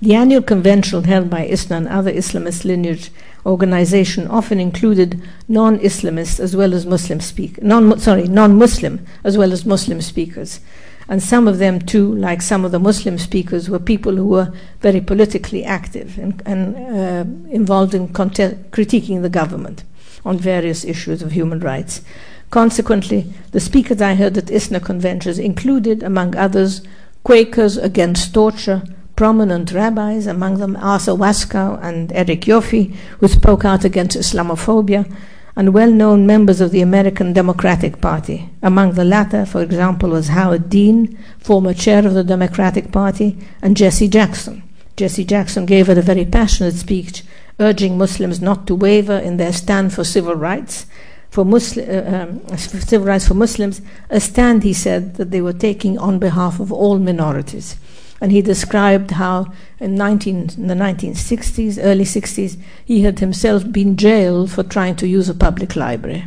[0.01, 3.11] The annual convention held by ISNA and other Islamist lineage
[3.45, 9.67] organizations often included non-Islamists as well as Muslim speak non sorry non-Muslim as well as
[9.67, 10.61] Muslim speakers,
[11.09, 14.53] and some of them too, like some of the Muslim speakers, were people who were
[14.81, 19.85] very politically active and, and uh, involved in critiquing the government
[20.25, 22.03] on various issues of human rights.
[22.51, 26.83] Consequently, the speakers I heard at ISNA conventions included, among others,
[27.25, 28.83] Quakers against torture,
[29.17, 35.13] prominent rabbis, among them Arthur Waskow and Eric Yoffie, who spoke out against Islamophobia,
[35.57, 38.51] and well known members of the American Democratic Party.
[38.63, 43.77] Among the latter, for example, was Howard Dean, former chair of the Democratic Party, and
[43.77, 44.63] Jesse Jackson.
[44.97, 47.23] Jesse Jackson gave a very passionate speech
[47.59, 50.87] urging Muslims not to waver in their stand for civil rights.
[51.31, 55.53] For, Muslim, uh, um, civil rights for Muslims, a stand, he said, that they were
[55.53, 57.77] taking on behalf of all minorities.
[58.21, 63.97] And he described how in, 19, in the 1960s, early 60s, he had himself been
[63.97, 66.25] jailed for trying to use a public library.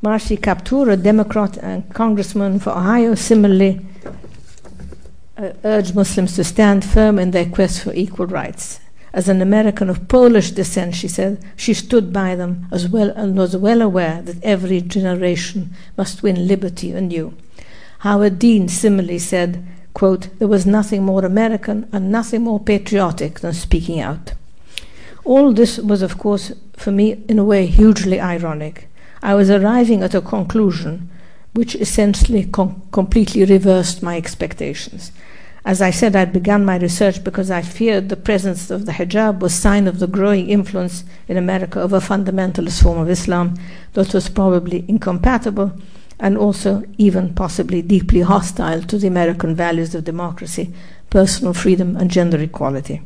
[0.00, 3.84] Marcy Kaptur, a Democrat and congressman for Ohio, similarly
[5.36, 8.80] uh, urged Muslims to stand firm in their quest for equal rights.
[9.12, 13.36] As an American of Polish descent, she said, she stood by them as well and
[13.36, 17.34] was well aware that every generation must win liberty anew.
[18.00, 19.64] Howard Dean similarly said,
[19.98, 24.32] quote, there was nothing more American and nothing more patriotic than speaking out.
[25.24, 28.86] All this was, of course, for me, in a way, hugely ironic.
[29.24, 31.10] I was arriving at a conclusion
[31.52, 35.10] which essentially com- completely reversed my expectations.
[35.64, 39.40] As I said, I'd begun my research because I feared the presence of the hijab
[39.40, 43.54] was sign of the growing influence in America of a fundamentalist form of Islam
[43.94, 45.72] that was probably incompatible
[46.20, 50.72] and also even possibly deeply hostile to the American values of democracy,
[51.10, 53.02] personal freedom, and gender equality.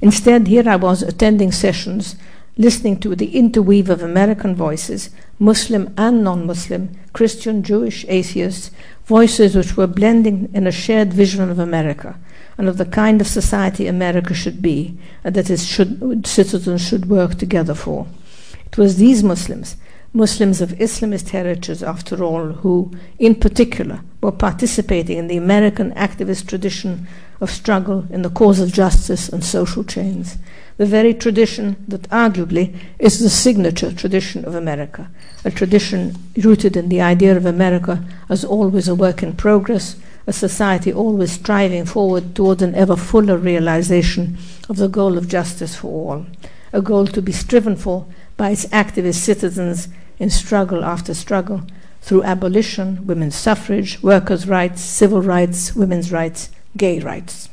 [0.00, 2.16] Instead, here I was attending sessions,
[2.56, 8.70] listening to the interweave of American voices, Muslim and non Muslim, Christian, Jewish, atheists,
[9.04, 12.18] voices which were blending in a shared vision of America
[12.58, 17.08] and of the kind of society America should be, and that its should, citizens should
[17.08, 18.06] work together for.
[18.66, 19.76] It was these Muslims
[20.12, 26.48] Muslims of Islamist heritage, after all, who, in particular, were participating in the American activist
[26.48, 27.06] tradition
[27.40, 30.32] of struggle in the cause of justice and social change,
[30.78, 35.08] the very tradition that arguably is the signature tradition of America,
[35.44, 39.94] a tradition rooted in the idea of America as always a work in progress,
[40.26, 44.36] a society always striving forward toward an ever fuller realization
[44.68, 46.26] of the goal of justice for all,
[46.72, 49.86] a goal to be striven for by its activist citizens
[50.20, 51.62] in struggle after struggle
[52.00, 57.48] through abolition, women's suffrage, workers' rights, civil rights, women's rights, gay rights.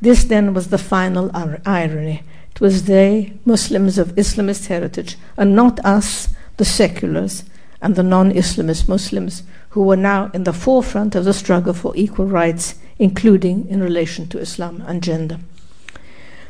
[0.00, 2.22] This then was the final irony.
[2.52, 7.44] It was they, Muslims of Islamist heritage, and not us, the seculars
[7.80, 11.92] and the non Islamist Muslims, who were now in the forefront of the struggle for
[11.96, 15.38] equal rights, including in relation to Islam and gender.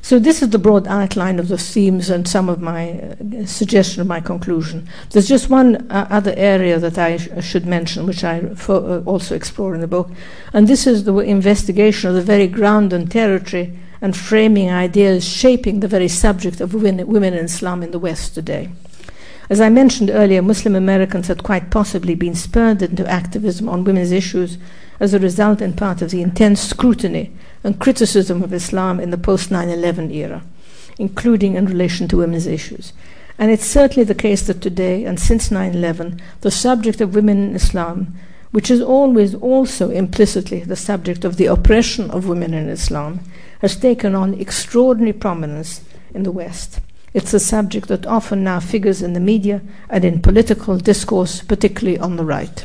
[0.00, 4.00] So this is the broad outline of the themes and some of my uh, suggestion
[4.00, 4.88] of my conclusion.
[5.10, 9.34] There's just one uh, other area that I sh- should mention, which I uh, also
[9.34, 10.10] explore in the book,
[10.52, 15.80] and this is the investigation of the very ground and territory and framing ideas shaping
[15.80, 18.70] the very subject of women, women in Islam in the West today.
[19.50, 24.12] As I mentioned earlier, Muslim Americans had quite possibly been spurred into activism on women's
[24.12, 24.58] issues
[25.00, 27.32] as a result, in part, of the intense scrutiny
[27.64, 30.42] and criticism of Islam in the post 9 11 era,
[30.98, 32.92] including in relation to women's issues.
[33.38, 37.50] And it's certainly the case that today, and since 9 11, the subject of women
[37.50, 38.14] in Islam,
[38.50, 43.20] which is always also implicitly the subject of the oppression of women in Islam,
[43.60, 45.82] has taken on extraordinary prominence
[46.14, 46.80] in the West.
[47.14, 51.98] It's a subject that often now figures in the media and in political discourse, particularly
[51.98, 52.64] on the right.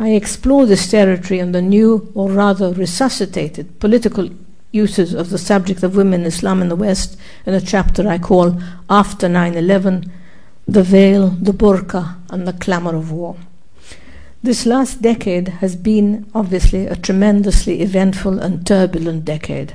[0.00, 4.30] I explore this territory and the new, or rather resuscitated, political
[4.70, 8.60] uses of the subject of women Islam in the West in a chapter I call
[8.88, 10.12] After 9 11
[10.68, 13.36] The Veil, the Burqa, and the Clamor of War.
[14.40, 19.74] This last decade has been, obviously, a tremendously eventful and turbulent decade.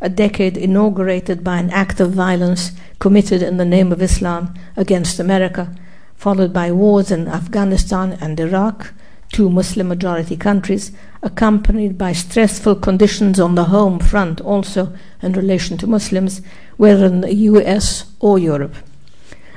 [0.00, 5.20] A decade inaugurated by an act of violence committed in the name of Islam against
[5.20, 5.76] America,
[6.16, 8.94] followed by wars in Afghanistan and Iraq,
[9.32, 15.76] two Muslim majority countries, accompanied by stressful conditions on the home front also in relation
[15.78, 16.40] to Muslims,
[16.76, 18.74] whether in the US or Europe.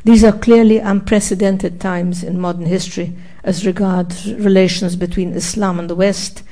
[0.03, 5.95] These are clearly unprecedented times in modern history as regards relations between Islam and the
[5.95, 6.43] West,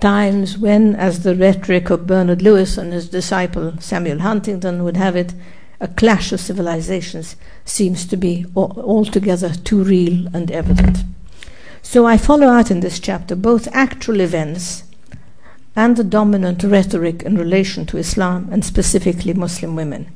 [0.00, 5.16] times when, as the rhetoric of Bernard Lewis and his disciple Samuel Huntington would have
[5.16, 5.34] it,
[5.80, 10.98] a clash of civilizations seems to be altogether too real and evident.
[11.86, 14.82] So I follow out in this chapter both actual events
[15.76, 20.10] and the dominant rhetoric in relation to Islam and specifically Muslim women,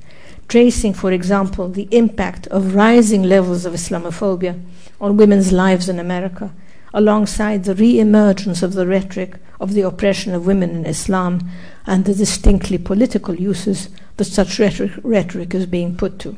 [0.49, 4.61] tracing, for example, the impact of rising levels of Islamophobia
[5.01, 6.53] on women's lives in America,
[6.95, 11.49] alongside the re emergence of the rhetoric of the oppression of women in Islam
[11.87, 16.37] and the distinctly political uses that such rhetoric, rhetoric is being put to.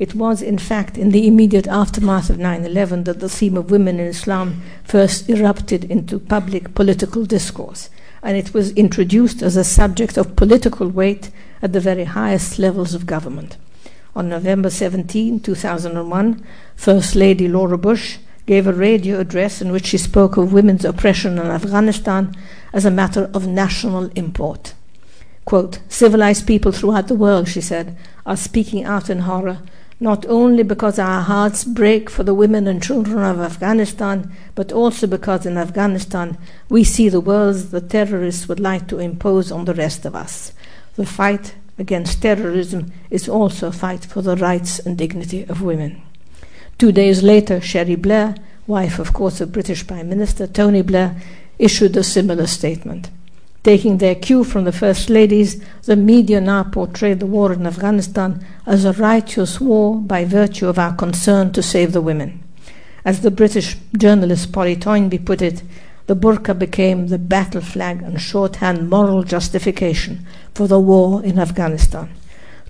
[0.00, 3.70] It was, in fact, in the immediate aftermath of 9 11 that the theme of
[3.70, 7.90] women in Islam first erupted into public political discourse,
[8.22, 11.28] and it was introduced as a subject of political weight
[11.60, 13.58] at the very highest levels of government.
[14.16, 16.46] On November 17, 2001,
[16.76, 21.38] First Lady Laura Bush gave a radio address in which she spoke of women's oppression
[21.38, 22.34] in Afghanistan
[22.72, 24.72] as a matter of national import.
[25.44, 29.58] Quote, civilized people throughout the world, she said, are speaking out in horror
[30.00, 35.06] not only because our hearts break for the women and children of Afghanistan, but also
[35.06, 36.38] because in Afghanistan
[36.68, 40.52] we see the worlds the terrorists would like to impose on the rest of us.
[40.96, 46.02] The fight against terrorism is also a fight for the rights and dignity of women.
[46.78, 48.34] Two days later, Cherie Blair
[48.70, 51.16] wife, of course, of British Prime Minister Tony Blair,
[51.58, 53.10] issued a similar statement.
[53.62, 58.42] Taking their cue from the First Ladies, the media now portray the war in Afghanistan
[58.64, 62.42] as a righteous war by virtue of our concern to save the women.
[63.04, 65.62] As the British journalist Polly Toynbee put it,
[66.06, 72.08] the burqa became the battle flag and shorthand moral justification for the war in Afghanistan.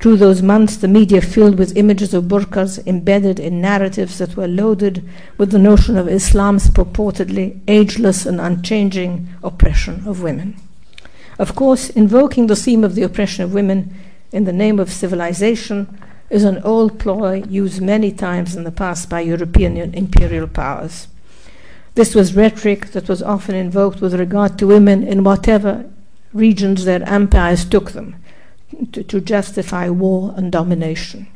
[0.00, 4.48] Through those months, the media filled with images of burqas embedded in narratives that were
[4.48, 10.56] loaded with the notion of Islam's purportedly ageless and unchanging oppression of women.
[11.40, 13.94] Of course, invoking the theme of the oppression of women
[14.30, 19.08] in the name of civilization is an old ploy used many times in the past
[19.08, 21.08] by European imperial powers.
[21.94, 25.88] This was rhetoric that was often invoked with regard to women in whatever
[26.34, 28.16] regions their empires took them
[28.92, 31.26] to, to justify war and domination.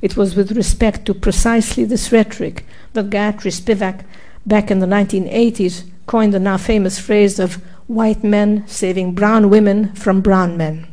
[0.00, 4.06] It was with respect to precisely this rhetoric that Gayatri Spivak,
[4.46, 9.92] back in the 1980s, coined the now famous phrase of white men saving brown women
[9.94, 10.86] from brown men.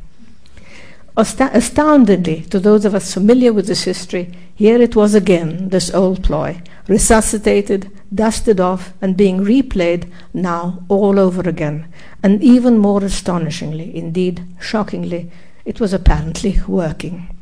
[1.16, 6.24] astoundingly, to those of us familiar with this history, here it was again, this old
[6.24, 11.88] ploy, resuscitated, dusted off, and being replayed now all over again.
[12.24, 15.32] And even more astonishingly, indeed shockingly,
[15.66, 17.36] it was apparently working.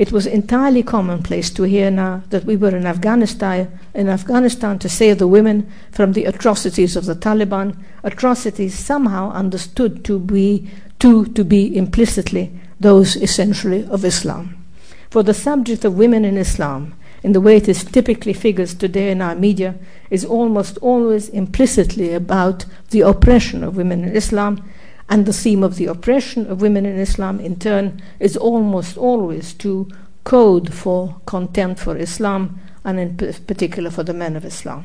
[0.00, 4.88] It was entirely commonplace to hear now that we were in Afghanistan, in Afghanistan to
[4.88, 10.70] save the women from the atrocities of the Taliban, atrocities somehow understood to be
[11.00, 14.64] to, to be implicitly those essentially of Islam.
[15.10, 19.10] For the subject of women in Islam, in the way it is typically figures today
[19.10, 19.74] in our media,
[20.08, 24.64] is almost always implicitly about the oppression of women in Islam
[25.10, 29.52] and the theme of the oppression of women in Islam, in turn, is almost always
[29.54, 29.90] to
[30.22, 34.84] code for contempt for Islam, and in particular for the men of Islam.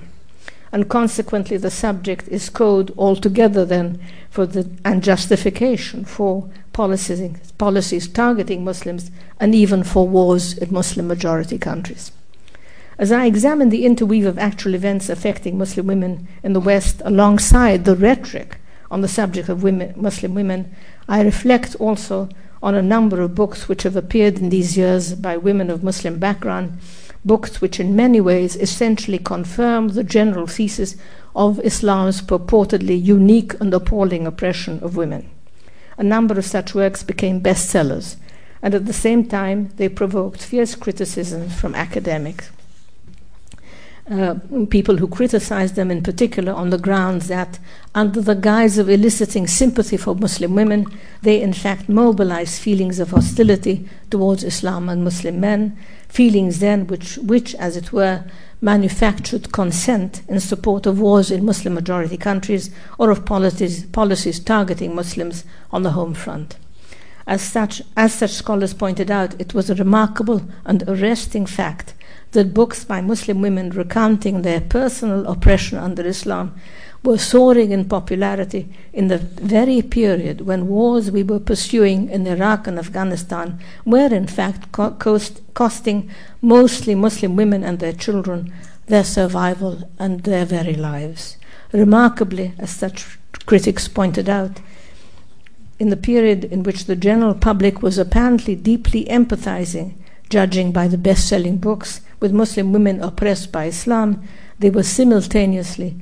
[0.72, 4.00] And consequently, the subject is code altogether then
[4.32, 11.08] for the and justification for policies, policies targeting Muslims and even for wars in Muslim
[11.08, 12.12] majority countries.
[12.98, 17.86] As I examine the interweave of actual events affecting Muslim women in the West alongside
[17.86, 18.58] the rhetoric
[18.96, 20.74] on the subject of women, Muslim women,
[21.10, 22.30] I reflect also
[22.64, 26.18] on a number of books which have appeared in these years by women of Muslim
[26.18, 26.80] background,
[27.26, 30.96] books which in many ways essentially confirm the general thesis
[31.36, 35.30] of Islam's purportedly unique and appalling oppression of women.
[35.98, 38.16] A number of such works became bestsellers,
[38.62, 42.50] and at the same time they provoked fierce criticism from academics
[44.10, 44.36] uh,
[44.70, 47.58] people who criticized them in particular on the grounds that,
[47.96, 50.86] under the guise of eliciting sympathy for Muslim women,
[51.24, 55.76] they in fact mobilized feelings of hostility towards Islam and Muslim men,
[56.08, 58.24] feelings then which, which as it were,
[58.62, 64.94] manufactured consent in support of wars in Muslim majority countries or of policies, policies targeting
[64.94, 66.58] Muslims on the home front.
[67.26, 71.95] As such, as such scholars pointed out, it was a remarkable and arresting fact
[72.36, 76.54] that books by Muslim women recounting their personal oppression under Islam
[77.04, 82.68] were soaring in popularity in the very period when wars we were pursuing in Iraq
[82.68, 86.10] and Afghanistan were in fact co- cost- costing
[86.42, 88.54] mostly Muslim women and their children
[88.88, 91.38] their survival and their very lives.
[91.72, 94.60] Remarkably, as such critics pointed out,
[95.80, 99.94] in the period in which the general public was apparently deeply empathizing,
[100.30, 105.94] judging by the best selling books, with Muslim women oppressed by Islam, they were simultaneously,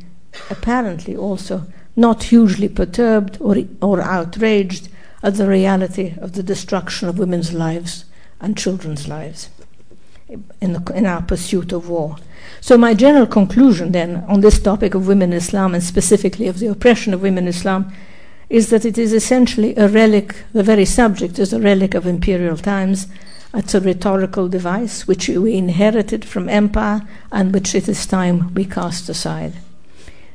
[0.49, 1.65] apparently also,
[1.97, 4.88] not hugely perturbed or, or outraged
[5.21, 8.05] at the reality of the destruction of women's lives
[8.39, 9.49] and children's lives
[10.61, 12.15] in, the, in our pursuit of war.
[12.61, 16.59] So, my general conclusion then on this topic of women in Islam and specifically of
[16.59, 17.91] the oppression of women in Islam
[18.49, 22.55] is that it is essentially a relic, the very subject is a relic of imperial
[22.55, 23.07] times
[23.54, 27.01] it's a rhetorical device which we inherited from empire
[27.32, 29.54] and which it is time we cast aside.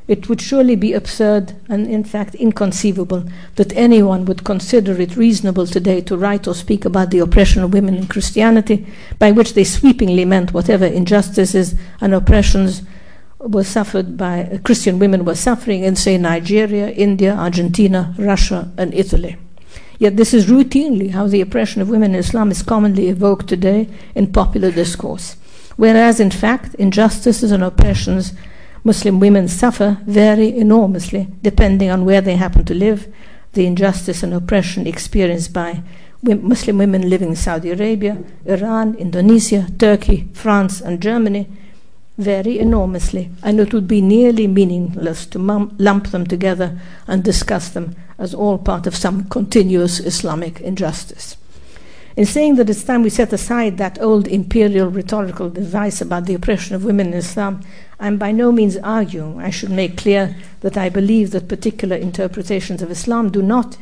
[0.07, 3.25] It would surely be absurd and, in fact, inconceivable
[3.57, 7.75] that anyone would consider it reasonable today to write or speak about the oppression of
[7.75, 8.87] women in Christianity,
[9.19, 12.83] by which they sweepingly meant whatever injustices and oppressions
[13.39, 18.95] were suffered by uh, Christian women were suffering in, say, Nigeria, India, Argentina, Russia, and
[18.95, 19.37] Italy.
[19.99, 23.89] Yet this is routinely how the oppression of women in Islam is commonly evoked today
[24.15, 25.37] in popular discourse.
[25.77, 28.33] Whereas, in fact, injustices and oppressions
[28.85, 33.13] Muslim women suffer vary enormously depending on where they happen to live.
[33.53, 35.83] The injustice and oppression experienced by
[36.23, 41.49] Muslim women living in Saudi Arabia, Iran, Indonesia, Turkey, France, and Germany
[42.19, 47.95] vary enormously, and it would be nearly meaningless to lump them together and discuss them
[48.19, 51.37] as all part of some continuous Islamic injustice.
[52.17, 56.35] In saying that it's time we set aside that old imperial rhetorical device about the
[56.35, 57.63] oppression of women in Islam,
[58.01, 59.41] I'm by no means arguing.
[59.41, 63.79] I should make clear that I believe that particular interpretations of Islam do not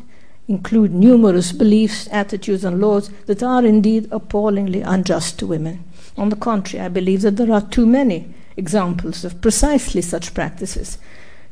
[0.48, 5.82] include numerous beliefs, attitudes, and laws that are indeed appallingly unjust to women.
[6.18, 10.98] On the contrary, I believe that there are too many examples of precisely such practices,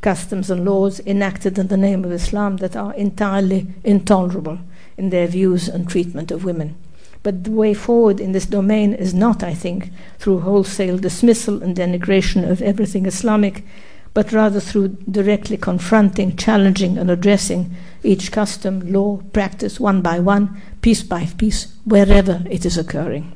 [0.01, 4.59] customs, and laws enacted in the name of Islam that are entirely intolerable
[4.97, 6.77] in their views and treatment of women.
[7.23, 11.77] But the way forward in this domain is not, I think, through wholesale dismissal and
[11.77, 13.65] denigration of everything Islamic,
[14.13, 20.61] but rather through directly confronting, challenging, and addressing each custom, law, practice one by one,
[20.83, 23.35] piece by piece, wherever it is occurring.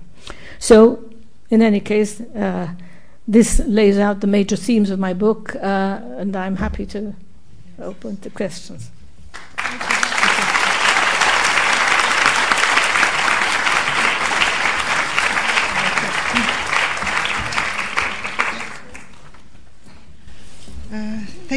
[0.59, 1.08] So,
[1.51, 2.69] in any case, uh,
[3.27, 7.15] this lays out the major themes of my book, uh, and I'm happy to
[7.79, 8.91] open to questions.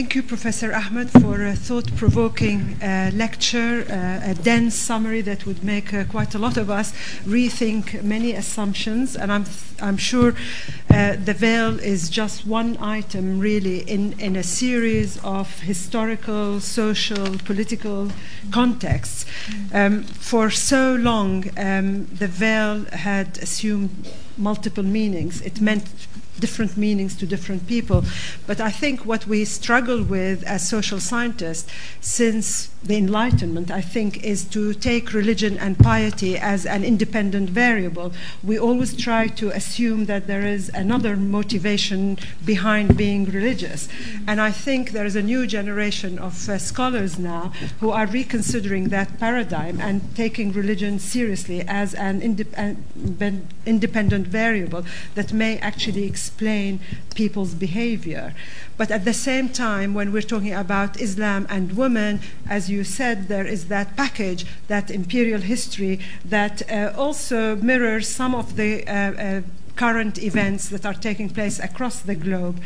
[0.02, 5.46] Thank you, Professor Ahmed, for a thought provoking uh, lecture, uh, a dense summary that
[5.46, 6.92] would make uh, quite a lot of us
[7.24, 9.16] rethink many assumptions.
[9.16, 9.46] And I'm,
[9.80, 10.34] I'm sure
[10.90, 17.38] uh, the veil is just one item, really, in, in a series of historical, social,
[17.46, 18.12] political
[18.50, 19.28] contexts.
[19.72, 23.92] Um, for so long, um, the veil had assumed
[24.36, 25.42] multiple meanings.
[25.42, 25.86] It meant
[26.42, 28.04] different meanings to different people.
[28.46, 31.72] But I think what we struggle with as social scientists
[32.02, 38.12] since the Enlightenment, I think, is to take religion and piety as an independent variable.
[38.44, 43.88] We always try to assume that there is another motivation behind being religious.
[44.28, 48.90] And I think there is a new generation of uh, scholars now who are reconsidering
[48.90, 56.80] that paradigm and taking religion seriously as an indep- independent variable that may actually explain
[57.14, 58.34] people's behavior.
[58.78, 62.20] But at the same time, when we're talking about Islam and women,
[62.50, 68.34] as you said, there is that package, that imperial history that uh, also mirrors some
[68.34, 69.42] of the uh, uh,
[69.76, 72.60] current events that are taking place across the globe.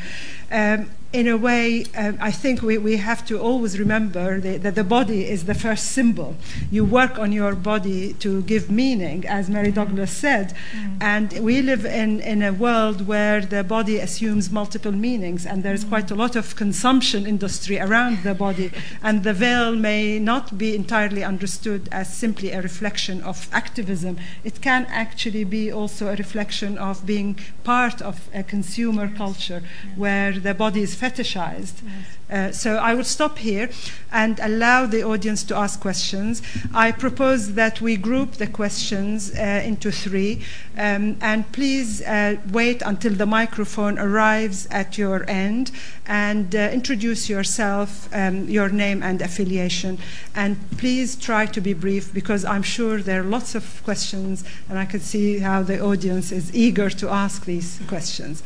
[0.52, 4.76] Um, in a way, uh, I think we, we have to always remember the, that
[4.76, 6.36] the body is the first symbol.
[6.70, 10.54] You work on your body to give meaning, as Mary Douglas said.
[10.76, 10.98] Mm.
[11.02, 15.86] And we live in, in a world where the body assumes multiple meanings, and there's
[15.86, 15.90] mm.
[15.90, 18.72] quite a lot of consumption industry around the body.
[19.02, 24.18] And the veil may not be entirely understood as simply a reflection of activism.
[24.44, 29.64] It can actually be also a reflection of being part of a consumer culture
[29.96, 31.82] where the body is fetishized.
[31.84, 32.16] Yes.
[32.28, 33.70] Uh, so I will stop here
[34.12, 36.42] and allow the audience to ask questions.
[36.74, 40.42] I propose that we group the questions uh, into three,
[40.78, 45.72] um, and please uh, wait until the microphone arrives at your end
[46.08, 50.00] and uh, introduce yourself, um, your name and affiliation.
[50.34, 54.80] And please try to be brief because I'm sure there are lots of questions, and
[54.80, 58.42] I can see how the audience is eager to ask these questions.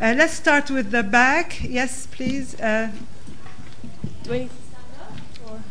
[0.00, 1.60] Uh, let's start with the back.
[1.62, 2.58] Yes, please.
[2.60, 2.92] Uh,
[4.22, 5.50] do I need to stand up?
[5.50, 5.62] Or?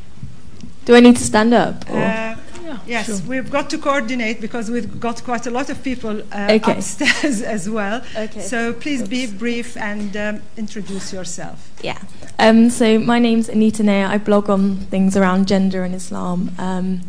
[0.83, 1.85] Do I need to stand up?
[1.89, 2.35] Uh,
[2.67, 3.29] yeah, yes, sure.
[3.29, 6.73] we've got to coordinate because we've got quite a lot of people uh, okay.
[6.73, 8.03] upstairs as well.
[8.17, 8.41] Okay.
[8.41, 9.09] So please Oops.
[9.09, 11.71] be brief and um, introduce yourself.
[11.81, 12.01] Yeah.
[12.37, 14.07] Um, so my name's Anita Nair.
[14.07, 16.51] I blog on things around gender and Islam.
[16.57, 17.01] Um,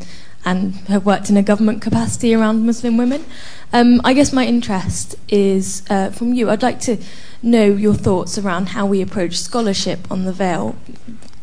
[0.44, 3.24] and have worked in a government capacity around Muslim women.
[3.72, 6.48] Um, I guess my interest is uh, from you.
[6.50, 6.96] I'd like to
[7.42, 10.76] know your thoughts around how we approach scholarship on the veil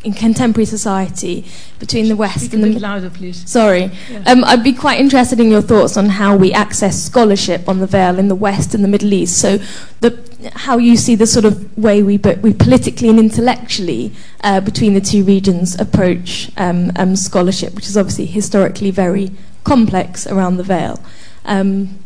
[0.06, 1.46] in contemporary society
[1.80, 3.50] between the West Speak and the louder, please.
[3.50, 4.24] Sorry, yeah.
[4.28, 7.88] um, I'd be quite interested in your thoughts on how we access scholarship on the
[7.88, 9.39] veil in the West and the Middle East.
[9.39, 9.58] So,
[10.02, 10.12] the,
[10.54, 15.02] how you see the sort of way we, we politically and intellectually uh, between the
[15.02, 19.32] two regions approach um, um, scholarship, which is obviously historically very
[19.64, 21.04] complex around the veil.
[21.46, 22.00] Um,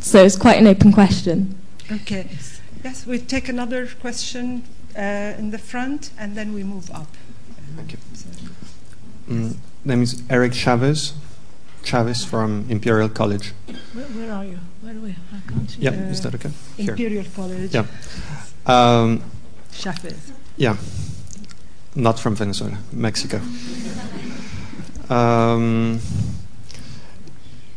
[0.00, 1.54] so it's quite an open question.
[1.90, 2.28] Okay.
[2.82, 4.62] Yes, we take another question
[4.96, 7.08] uh, in the front, and then we move up.
[7.76, 7.98] Thank you.
[9.28, 11.14] Mm, name is Eric Chavez.
[11.84, 13.52] Chavez from Imperial College.
[13.92, 14.58] Where, where are you?
[14.80, 15.10] Where are we?
[15.10, 15.82] I can't see.
[15.82, 16.50] Yeah, uh, is that okay?
[16.76, 16.90] Here.
[16.92, 17.74] Imperial College.
[17.74, 17.86] Yeah.
[18.66, 19.22] Um,
[19.72, 20.32] Chavez.
[20.56, 20.76] Yeah.
[21.94, 23.40] Not from Venezuela, Mexico.
[25.08, 26.00] um,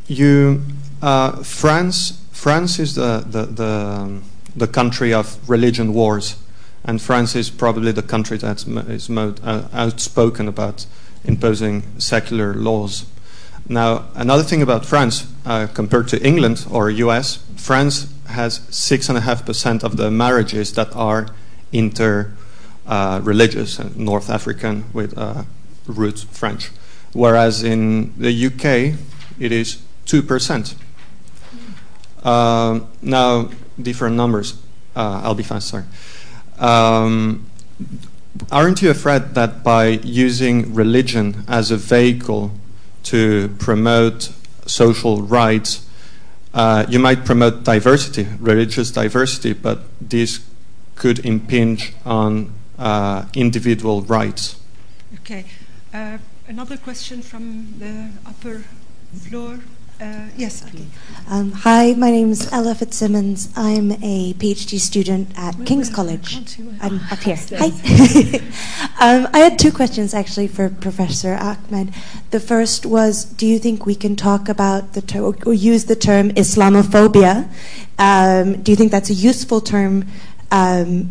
[0.08, 0.62] you,
[1.02, 2.24] uh, France.
[2.32, 4.22] France is the the the,
[4.56, 6.36] the country of religion wars,
[6.84, 10.86] and France is probably the country that is most uh, outspoken about
[11.26, 13.06] imposing secular laws.
[13.70, 19.18] Now, another thing about France uh, compared to England or US, France has six and
[19.18, 21.28] a half percent of the marriages that are
[21.74, 22.34] inter
[22.86, 25.44] uh, religious and North African with uh,
[25.86, 26.72] roots French,
[27.12, 28.98] whereas in the UK
[29.40, 30.76] it is two percent.
[32.24, 33.50] Um, now,
[33.82, 34.54] different numbers.
[34.96, 35.68] Uh, I'll be fast.
[35.68, 35.84] Sorry.
[36.58, 37.46] Um,
[38.52, 42.52] aren't you afraid that by using religion as a vehicle
[43.08, 44.32] to promote
[44.66, 45.88] social rights,
[46.54, 50.42] uh, you might promote diversity, religious diversity, but this
[50.96, 54.60] could impinge on uh, individual rights?
[55.22, 55.46] Okay.
[55.94, 58.64] Uh, another question from the upper
[59.14, 59.60] floor.
[60.00, 60.86] Uh, yes, please.
[61.28, 63.50] Um, hi, my name is Ella Fitzsimmons.
[63.56, 65.90] I'm a PhD student at where, King's?
[65.90, 66.60] College.
[66.82, 67.36] I'm up here.
[67.58, 67.66] Hi.
[69.02, 71.96] um, I had two questions actually for Professor Ahmed.
[72.30, 75.96] The first was Do you think we can talk about the term or use the
[75.96, 77.50] term Islamophobia?
[77.98, 80.06] Um, do you think that's a useful term
[80.52, 81.10] um,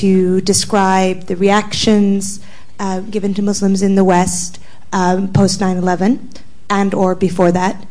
[0.00, 2.40] to describe the reactions
[2.78, 4.58] uh, given to Muslims in the West
[4.94, 6.30] um, post 9 11
[6.70, 7.84] and or before that?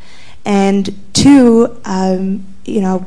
[0.45, 3.05] And two, um, you know,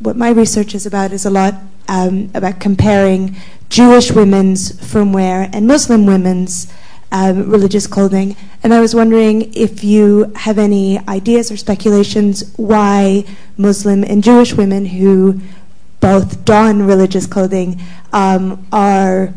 [0.00, 1.54] what my research is about is a lot
[1.88, 3.36] um, about comparing
[3.68, 6.72] Jewish women's firmware and Muslim women's
[7.10, 8.36] um, religious clothing.
[8.62, 13.24] And I was wondering if you have any ideas or speculations why
[13.56, 15.40] Muslim and Jewish women who
[16.00, 17.80] both don religious clothing
[18.12, 19.32] um, are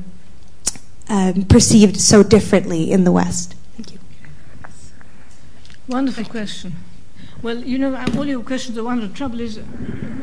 [1.07, 3.53] um, perceived so differently in the West.
[3.75, 3.99] Thank you.
[5.87, 6.75] Wonderful question.
[7.47, 8.99] Well, you know, all your questions are one.
[8.99, 9.57] The trouble is,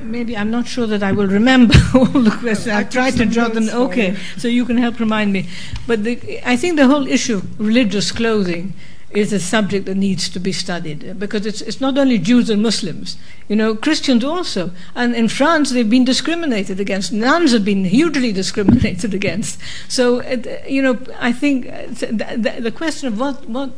[0.02, 2.68] maybe I'm not sure that I will remember all the questions.
[2.68, 3.70] I've tried to jot them.
[3.70, 5.48] Okay, so you can help remind me.
[5.86, 8.74] But the, I think the whole issue of religious clothing
[9.10, 12.62] is a subject that needs to be studied because it's, it's not only Jews and
[12.62, 13.16] Muslims,
[13.48, 14.72] you know, Christians also.
[14.94, 17.10] And in France, they've been discriminated against.
[17.10, 19.58] Nuns have been hugely discriminated against.
[19.88, 20.22] So,
[20.68, 23.70] you know, I think uh, the, the question of what, what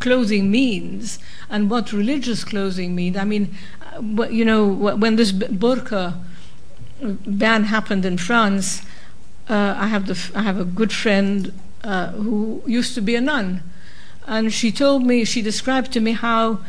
[0.00, 1.20] clothing means
[1.50, 3.16] and what religious clothing means.
[3.16, 3.54] I mean,
[3.96, 6.14] uh, you know, when this burqa
[7.02, 8.82] ban happened in France,
[9.48, 13.20] uh, I have the I have a good friend uh, who used to be a
[13.20, 13.62] nun,
[14.26, 16.60] and she told me she described to me how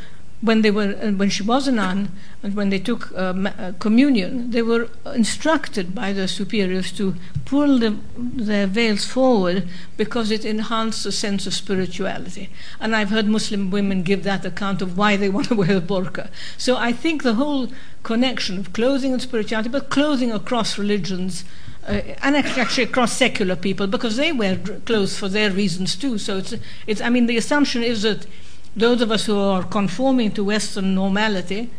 [0.41, 2.11] when they were uh, when she was a nun
[2.41, 7.15] and when they took uh, uh, communion, they were instructed by their superiors to
[7.45, 9.67] pull the, their veils forward
[9.97, 12.49] because it enhanced the sense of spirituality.
[12.79, 15.81] And I've heard Muslim women give that account of why they want to wear a
[15.81, 16.29] burqa.
[16.57, 17.67] So I think the whole
[18.01, 21.45] connection of clothing and spirituality, but clothing across religions.
[21.87, 26.19] Uh, and actually across secular people because they wear clothes for their reasons too.
[26.19, 26.53] So it's,
[26.85, 28.27] it's I mean, the assumption is that
[28.75, 31.69] those of us who are conforming to Western normality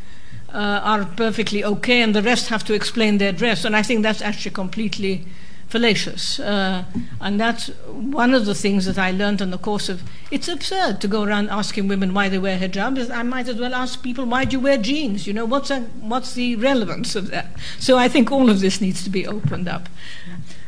[0.52, 3.64] uh, are perfectly okay, and the rest have to explain their dress.
[3.64, 5.24] And I think that's actually completely
[5.68, 6.38] fallacious.
[6.38, 6.84] Uh,
[7.18, 10.02] and that's one of the things that I learned in the course of.
[10.30, 13.10] It's absurd to go around asking women why they wear hijab.
[13.10, 15.26] I might as well ask people why do you wear jeans?
[15.26, 15.80] You know what's a,
[16.12, 17.46] what's the relevance of that?
[17.78, 19.88] So I think all of this needs to be opened up.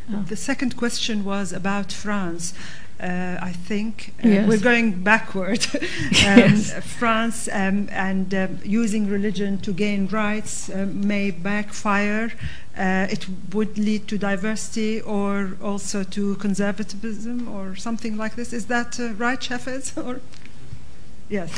[0.08, 2.52] The second question was about France.
[3.00, 4.48] Uh, I think uh, yes.
[4.48, 5.66] we're going backward.
[5.74, 5.82] um,
[6.12, 6.72] yes.
[6.84, 12.32] France um, and uh, using religion to gain rights uh, may backfire.
[12.78, 18.52] Uh, it would lead to diversity or also to conservatism or something like this.
[18.52, 19.96] Is that uh, right, Shafez?
[20.04, 20.20] or
[21.28, 21.52] yes.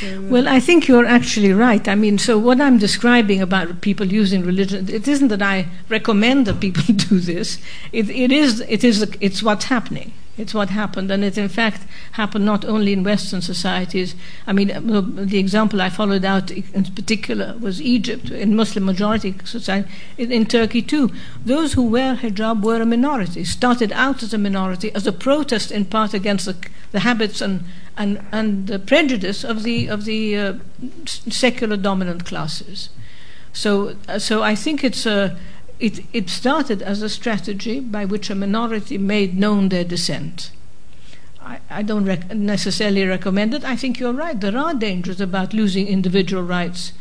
[0.00, 1.86] So, well, I think you're actually right.
[1.86, 6.46] I mean, so what I'm describing about people using religion, it isn't that I recommend
[6.46, 7.58] that people do this.
[7.92, 8.60] It, it is.
[8.68, 9.02] It is.
[9.20, 10.12] It's what's happening.
[10.38, 14.14] It's what happened, and it in fact happened not only in Western societies.
[14.46, 19.90] I mean, the example I followed out in particular was Egypt, in Muslim majority society,
[20.16, 21.10] in, in Turkey too.
[21.44, 25.70] Those who wear hijab were a minority, started out as a minority, as a protest
[25.70, 26.56] in part against the,
[26.92, 27.64] the habits and,
[27.98, 30.54] and, and the prejudice of the, of the uh,
[31.04, 32.88] secular dominant classes.
[33.52, 35.38] So, uh, so I think it's a
[35.82, 40.52] it, it started as a strategy by which a minority made known their dissent.
[41.40, 43.64] I, I don't rec- necessarily recommend it.
[43.64, 44.40] I think you're right.
[44.40, 46.92] There are dangers about losing individual rights.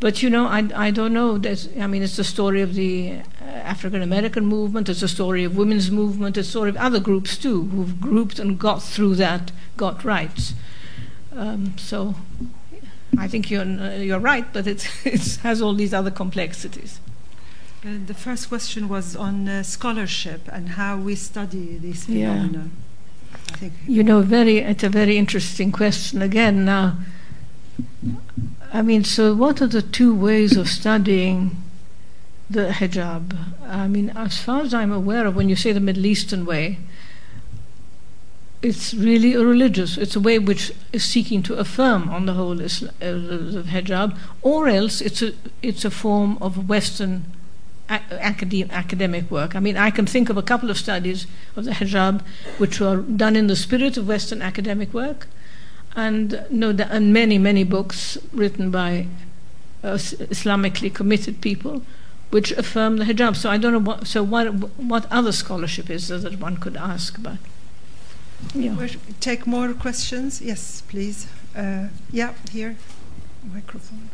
[0.00, 1.38] But you know, I, I don't know.
[1.38, 4.88] There's, I mean, it's the story of the uh, African American movement.
[4.88, 6.36] It's the story of women's movement.
[6.36, 10.54] It's the story of other groups too, who've grouped and got through that, got rights.
[11.32, 12.16] Um, so,
[13.16, 14.82] I think you're uh, you're right, but it
[15.44, 16.98] has all these other complexities.
[17.84, 22.34] Uh, the first question was on uh, scholarship and how we study these Yeah.
[22.34, 22.70] phenomena.
[23.52, 26.22] I think You know, very it's a very interesting question.
[26.22, 26.98] Again, now,
[28.72, 31.56] I mean, so what are the two ways of studying
[32.48, 33.36] the hijab?
[33.66, 36.78] I mean, as far as I'm aware of, when you say the Middle Eastern way,
[38.62, 39.98] it's really a religious.
[39.98, 43.18] It's a way which is seeking to affirm on the whole Isla- uh,
[43.56, 47.41] the hijab, or else it's a it's a form of Western a-
[48.10, 49.54] academ- academic work.
[49.54, 51.26] I mean, I can think of a couple of studies
[51.56, 52.22] of the hijab
[52.58, 55.26] which were done in the spirit of Western academic work,
[55.94, 59.06] and no, and many many books written by
[59.82, 61.82] uh, Islamically committed people
[62.30, 63.36] which affirm the hijab.
[63.36, 64.06] So I don't know what.
[64.06, 64.46] So what
[64.78, 67.38] what other scholarship is there that one could ask about?
[68.54, 68.74] Yeah.
[68.74, 68.88] we
[69.20, 70.40] take more questions.
[70.40, 71.26] Yes, please.
[71.54, 72.76] Uh, yeah, here,
[73.52, 74.10] microphone.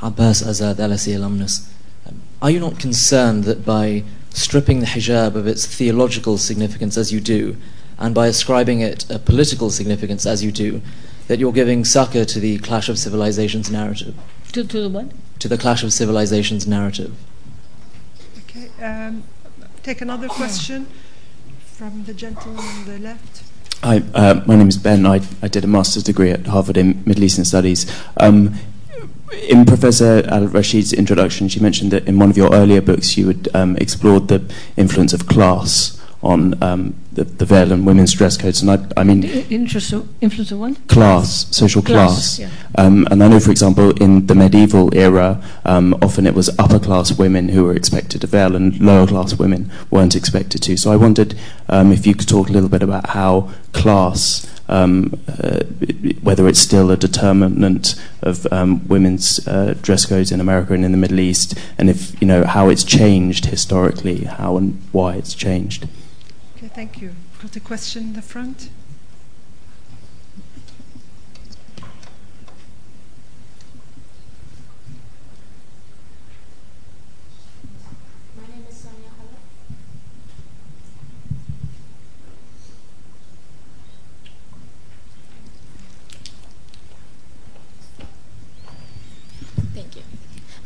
[0.00, 1.68] Abbas Azad LSE alumnus.
[2.06, 7.12] Um, Are you not concerned that by stripping the hijab of its theological significance as
[7.12, 7.56] you do,
[7.98, 10.80] and by ascribing it a political significance as you do,
[11.26, 14.14] that you're giving succor to the clash of civilizations narrative?
[14.52, 15.12] To to the what?
[15.40, 17.14] To the clash of civilizations narrative?
[18.44, 18.70] Okay.
[18.82, 19.24] Um,
[19.82, 20.86] take another question
[21.64, 23.42] from the gentleman on the left.
[23.82, 25.06] Hi, uh, my name is Ben.
[25.06, 27.86] I, I did a master's degree at Harvard in Middle Eastern Studies.
[28.16, 28.54] Um,
[29.48, 33.28] in Professor Al Rasheed's introduction, she mentioned that in one of your earlier books you
[33.28, 34.42] had um, explored the
[34.76, 38.60] influence of class on um, the, the veil and women's dress codes.
[38.60, 39.22] And I, I mean,
[40.20, 40.88] influence of what?
[40.88, 42.40] class, social Class, class.
[42.40, 42.50] yeah.
[42.74, 46.80] Um, and I know, for example, in the medieval era, um, often it was upper
[46.80, 50.76] class women who were expected to veil and lower class women weren't expected to.
[50.76, 51.36] So I wondered
[51.68, 55.60] um, if you could talk a little bit about how class, um, uh,
[56.22, 60.92] whether it's still a determinant of um, women's uh, dress codes in America and in
[60.92, 65.34] the Middle East, and if, you know, how it's changed historically, how and why it's
[65.34, 65.88] changed.
[66.56, 67.14] Okay, thank you.
[67.40, 68.70] Got a question in the front.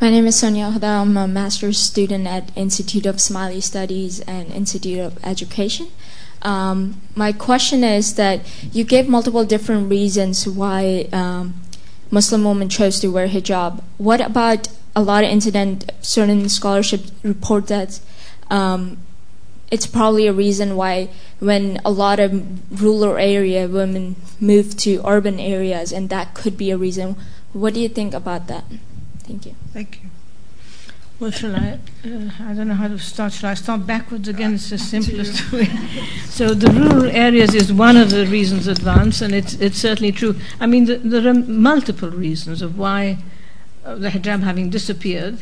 [0.03, 1.03] My name is Sonia Huda.
[1.03, 5.91] I'm a master's student at Institute of Ismaili Studies and Institute of Education.
[6.43, 8.41] Um, my question is that
[8.73, 11.55] you gave multiple different reasons why um,
[12.11, 13.81] Muslim women chose to wear hijab.
[13.99, 15.93] What about a lot of incident?
[16.01, 18.01] Certain scholarship report that
[18.51, 18.99] um,
[19.71, 25.39] it's probably a reason why when a lot of rural area women move to urban
[25.39, 27.15] areas, and that could be a reason.
[27.53, 28.65] What do you think about that?
[29.25, 29.55] Thank you.
[29.73, 30.11] Thank you.
[31.21, 31.79] Well, shall I?
[32.05, 33.33] Uh, I don't know how to start.
[33.33, 34.55] Shall I start backwards again?
[34.55, 35.69] It's the simplest way.
[36.25, 40.35] So the rural areas is one of the reasons advanced, and it's it's certainly true.
[40.59, 43.19] I mean, the, there are multiple reasons of why
[43.85, 45.39] uh, the hijab, having disappeared,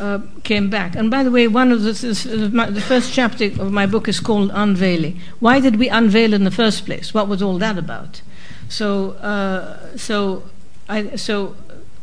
[0.00, 0.96] uh, came back.
[0.96, 4.08] And by the way, one of the this, my, the first chapter of my book
[4.08, 5.20] is called Unveiling.
[5.40, 7.12] Why did we unveil in the first place?
[7.12, 8.22] What was all that about?
[8.70, 10.44] So uh, so
[10.88, 11.54] I so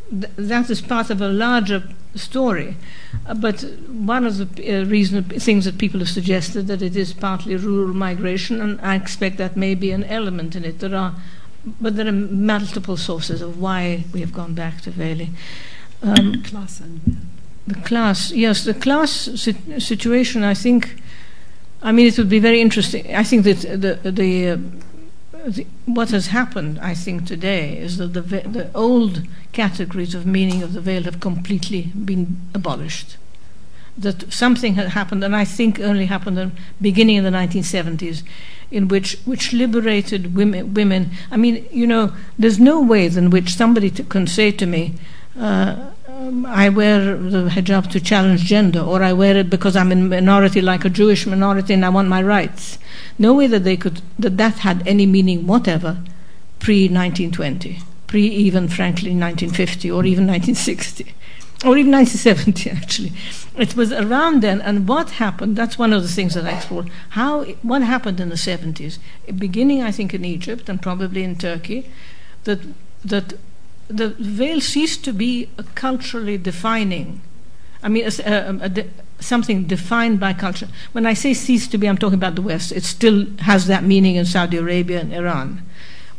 [0.09, 1.83] th- that is part of a larger
[2.15, 2.75] story.
[3.27, 7.13] Uh, but one of the uh, reason, things that people have suggested that it is
[7.13, 10.79] partly rural migration, and I expect that may be an element in it.
[10.79, 11.15] There are,
[11.81, 15.35] but there are multiple sources of why we have gone back to veiling.
[16.01, 17.27] Um, Class and
[17.67, 20.43] the class, yes, the class sit- situation.
[20.43, 21.01] I think,
[21.83, 23.15] I mean, it would be very interesting.
[23.15, 24.57] I think that the the, uh,
[25.49, 30.63] the what has happened, I think today, is that the the old categories of meaning
[30.63, 33.17] of the veil have completely been abolished.
[33.97, 38.23] That something had happened, and I think only happened in beginning in the 1970s,
[38.71, 40.73] in which which liberated women.
[40.73, 41.11] Women.
[41.31, 44.93] I mean, you know, there's no way in which somebody t- can say to me.
[45.37, 45.91] Uh,
[46.45, 50.61] I wear the hijab to challenge gender, or I wear it because I'm in minority,
[50.61, 52.77] like a Jewish minority, and I want my rights.
[53.17, 56.01] No way that they could that that had any meaning whatever
[56.59, 61.03] pre 1920, pre even frankly 1950, or even 1960,
[61.65, 62.69] or even 1970.
[62.81, 63.13] Actually,
[63.57, 64.61] it was around then.
[64.61, 65.55] And what happened?
[65.55, 66.89] That's one of the things that I explored.
[67.11, 68.99] How what happened in the 70s,
[69.37, 71.89] beginning I think in Egypt and probably in Turkey,
[72.43, 72.59] that
[73.03, 73.33] that
[73.89, 77.21] the veil ceased to be a culturally defining.
[77.81, 78.85] I mean, a, a, a,
[79.19, 80.67] something defined by culture.
[80.91, 82.71] When I say ceased to be, I'm talking about the West.
[82.71, 85.63] It still has that meaning in Saudi Arabia and Iran.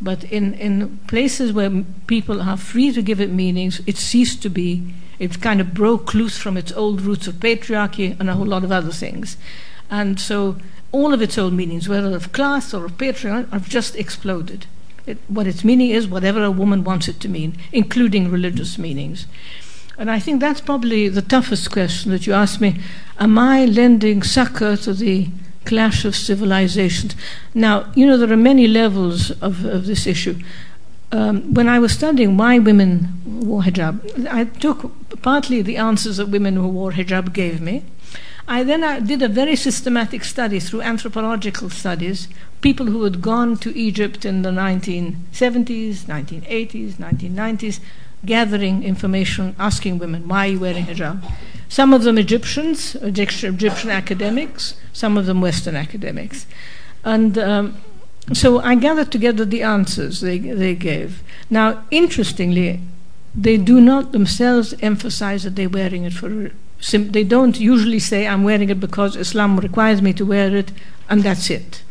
[0.01, 4.49] But in, in places where people are free to give it meanings, it ceased to
[4.49, 4.95] be.
[5.19, 8.65] It kind of broke loose from its old roots of patriarchy and a whole lot
[8.65, 9.37] of other things.
[9.91, 10.57] And so
[10.91, 14.67] all of its old meanings, whether of class or of patriarchy, have just exploded.
[15.11, 19.27] It, what its meaning is, whatever a woman wants it to mean, including religious meanings.
[19.99, 22.81] And I think that's probably the toughest question that you ask me.
[23.19, 25.29] Am I lending succor to the
[25.65, 27.15] clash of civilizations?
[27.55, 30.37] Now, you know, there are many levels of, of this issue.
[31.13, 34.91] Um, when I was studying why women wore hijab, I took
[35.23, 37.85] partly the answers that women who wore hijab gave me.
[38.49, 42.29] I then uh, did a very systematic study through anthropological studies,
[42.61, 47.81] people who had gone to Egypt in the 1970s, 1980s, 1990s,
[48.25, 51.23] gathering information, asking women, why are you wearing hijab?
[51.69, 56.47] Some of them Egyptians, Egyptian academics, some of them Western academics.
[57.05, 57.77] And um,
[58.33, 61.23] so I gathered together the answers they, they gave.
[61.49, 62.81] Now, interestingly,
[63.35, 66.51] they do not themselves emphasize that they're wearing it for.
[66.81, 70.73] They don't usually say, I'm wearing it because Islam requires me to wear it,
[71.09, 71.83] and that's it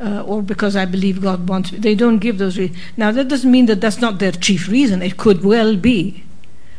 [0.00, 1.78] uh, or because I believe God wants me.
[1.78, 2.78] They don't give those reasons.
[2.96, 5.02] Now, that doesn't mean that that's not their chief reason.
[5.02, 6.24] It could well be.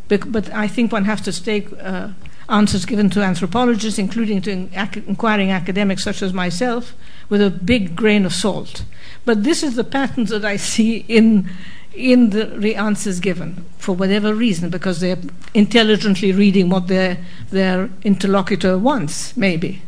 [0.08, 2.10] But, I think one has to take uh,
[2.50, 6.94] answers given to anthropologists, including to ac- inquiring academics such as myself,
[7.30, 8.84] with a big grain of salt.
[9.24, 11.50] But this is the pattern that I see in
[11.94, 15.20] in the answers given for whatever reason, because they're
[15.54, 17.18] intelligently reading what their
[17.50, 19.82] their interlocutor wants, maybe.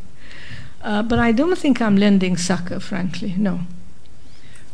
[0.81, 3.61] Uh, but I don't think I'm lending succor, frankly, no.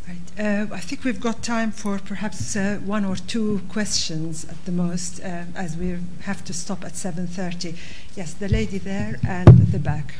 [0.08, 0.44] Right.
[0.44, 4.72] Uh, I think we've got time for perhaps uh, one or two questions at the
[4.72, 7.76] most, uh, as we have to stop at 7.30.
[8.16, 10.14] Yes, the lady there and at the back.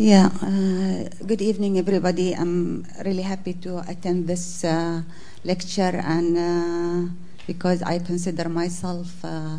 [0.00, 2.32] Yeah, uh, good evening, everybody.
[2.32, 5.02] I'm really happy to attend this uh,
[5.44, 7.12] lecture and
[7.46, 9.58] because I consider myself uh,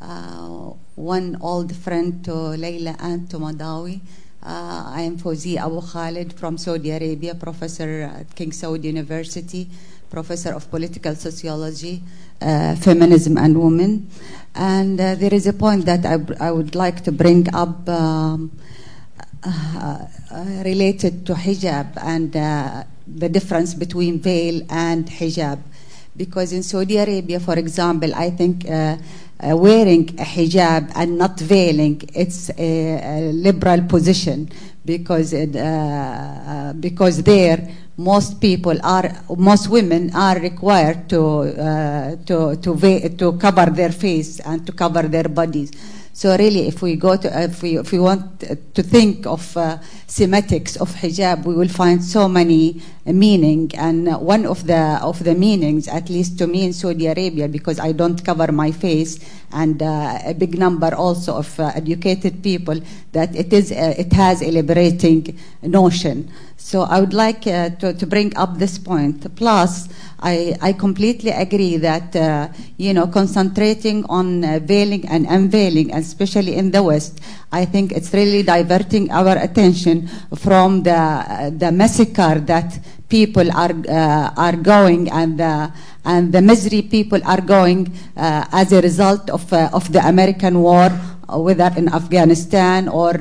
[0.00, 3.98] uh, one old friend to Leila and to Madawi.
[4.40, 9.68] Uh, I am Fawzia Abu Khalid from Saudi Arabia, professor at King Saud University,
[10.08, 12.00] professor of political sociology,
[12.40, 14.08] uh, feminism, and women.
[14.54, 18.52] And uh, there is a point that I, I would like to bring up um,
[19.44, 20.06] uh,
[20.64, 25.58] related to hijab and the difference between veil and hijab
[26.16, 28.96] because in Saudi Arabia, for example, I think uh,
[29.40, 34.50] uh, wearing a hijab and not veiling, it's a, a liberal position
[34.84, 41.22] because it, uh, uh because there most people are most women are required to
[41.60, 45.70] uh, to to to cover their face and to cover their bodies.
[46.14, 49.78] So really, if we go to, if we, if we want to think of uh,
[50.06, 53.70] semiotics of hijab, we will find so many meaning.
[53.76, 57.80] And one of the of the meanings, at least to me in Saudi Arabia, because
[57.80, 59.18] I don't cover my face,
[59.52, 62.78] and uh, a big number also of uh, educated people,
[63.12, 66.30] that it is uh, it has a liberating notion.
[66.62, 69.34] So I would like uh, to, to bring up this point.
[69.36, 69.88] Plus,
[70.20, 72.48] I, I completely agree that, uh,
[72.78, 78.14] you know, concentrating on uh, veiling and unveiling, especially in the West, I think it's
[78.14, 85.10] really diverting our attention from the, uh, the massacre that people are, uh, are going
[85.10, 85.70] and the,
[86.04, 90.88] and the misery people are going uh, as a result of, of the American war,
[91.28, 93.12] whether in Afghanistan or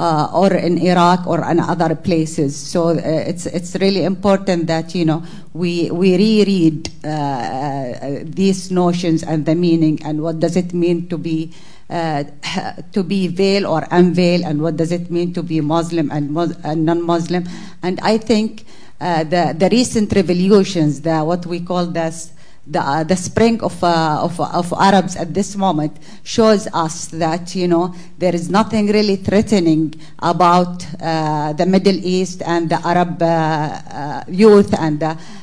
[0.00, 2.56] uh, or in Iraq or in other places.
[2.56, 5.22] So uh, it's it's really important that you know
[5.52, 11.06] we we reread uh, uh these notions and the meaning and what does it mean
[11.08, 11.52] to be.
[11.90, 12.22] Uh,
[12.92, 16.30] to be veil or unveil, and what does it mean to be Muslim and,
[16.62, 17.42] and non-Muslim?
[17.82, 18.64] And I think
[19.00, 22.30] uh, the the recent revolutions, the what we call this
[22.70, 27.54] the, uh, the spring of, uh, of, of Arabs at this moment shows us that
[27.56, 33.20] you know there is nothing really threatening about uh, the Middle East and the Arab
[33.20, 35.02] uh, uh, youth and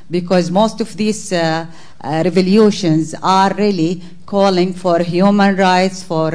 [0.09, 1.65] because most of these uh,
[2.01, 6.31] revolutions are really calling for human rights, for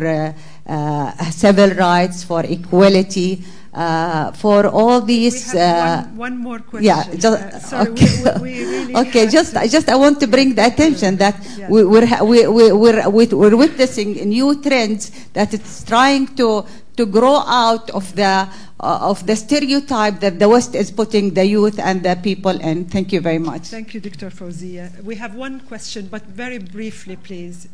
[1.30, 3.42] civil rights, for equality
[3.72, 5.54] for all these.
[5.54, 6.84] Uh, one, one, more question.
[6.84, 8.22] Yeah, just, uh, sorry, okay.
[8.34, 9.26] We, we really okay.
[9.28, 11.68] Just, I just I want to bring the attention that yeah.
[11.68, 16.66] we, we're, we, we, we're, we're witnessing new trends that it's trying to
[16.96, 18.46] to grow out of the
[18.80, 22.84] uh, of the stereotype that the West is putting the youth and the people in.
[22.84, 23.68] Thank you very much.
[23.68, 24.28] Thank you, Dr.
[24.28, 25.02] Fawzia.
[25.02, 27.68] We have one question, but very briefly, please.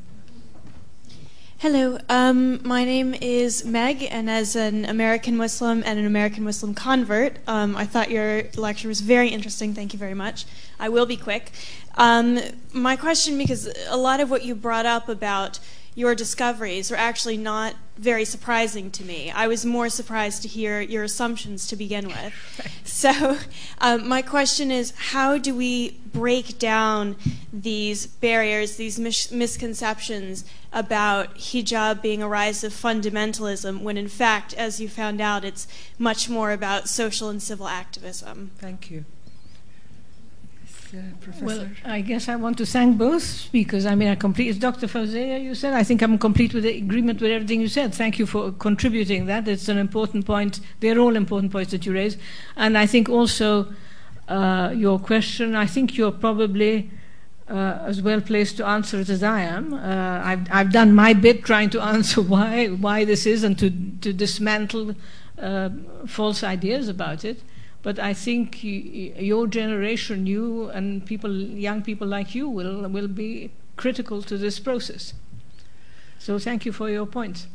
[1.61, 6.73] Hello, um, my name is Meg, and as an American Muslim and an American Muslim
[6.73, 9.75] convert, um, I thought your lecture was very interesting.
[9.75, 10.45] Thank you very much.
[10.79, 11.51] I will be quick.
[11.97, 12.39] Um,
[12.73, 15.59] my question, because a lot of what you brought up about
[15.99, 19.33] your discoveries are actually not very surprising to me.
[19.33, 22.33] I was more surprised to hear your assumptions to begin with.
[22.89, 23.37] So,
[23.81, 27.17] um, my question is how do we break down
[27.53, 34.55] these barriers, these mis- misconceptions about hijab being a rise of fundamentalism, when in fact,
[34.55, 35.69] as you found out, it's
[35.99, 38.53] much more about social and civil activism?
[38.59, 39.05] Thank you.
[40.95, 41.45] Uh, Professor.
[41.45, 43.85] Well, I guess I want to thank both speakers.
[43.85, 44.59] I mean, I complete.
[44.59, 44.87] Dr.
[44.87, 45.75] Fawzia, you said.
[45.75, 47.95] I think I'm complete with the agreement with everything you said.
[47.95, 49.47] Thank you for contributing that.
[49.47, 50.61] It's an important point.
[50.81, 52.19] They're all important points that you raised.
[52.57, 53.67] And I think also
[54.29, 56.91] uh, your question, I think you're probably
[57.51, 59.75] uh, as well placed to answer it as I am.
[59.75, 63.71] Uh, I've, I've done my bit trying to answer why, why this is and to,
[64.01, 64.95] to dismantle
[65.39, 65.71] uh,
[66.07, 67.43] false ideas about it.
[67.83, 73.51] But I think your generation, you and people, young people like you, will will be
[73.77, 75.15] critical to this process.
[76.19, 77.47] So thank you for your points.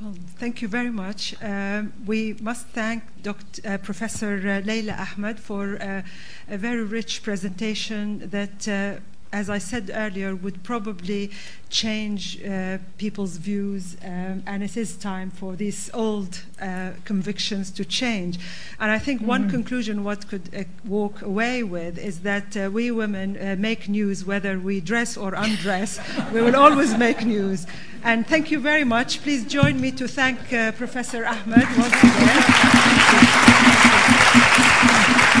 [0.00, 1.40] Well, thank you very much.
[1.40, 3.62] Uh, we must thank Dr.
[3.64, 6.02] Uh, Professor uh, Leila Ahmed for uh,
[6.48, 9.00] a very rich presentation that uh,
[9.34, 11.32] as I said earlier, would probably
[11.68, 17.84] change uh, people's views, um, and it is time for these old uh, convictions to
[17.84, 18.38] change.
[18.78, 19.28] And I think mm-hmm.
[19.36, 23.88] one conclusion what could uh, walk away with is that uh, we women uh, make
[23.88, 25.98] news whether we dress or undress.
[26.32, 27.66] we will always make news.
[28.04, 29.20] And thank you very much.
[29.22, 32.44] Please join me to thank uh, Professor Ahmed once again.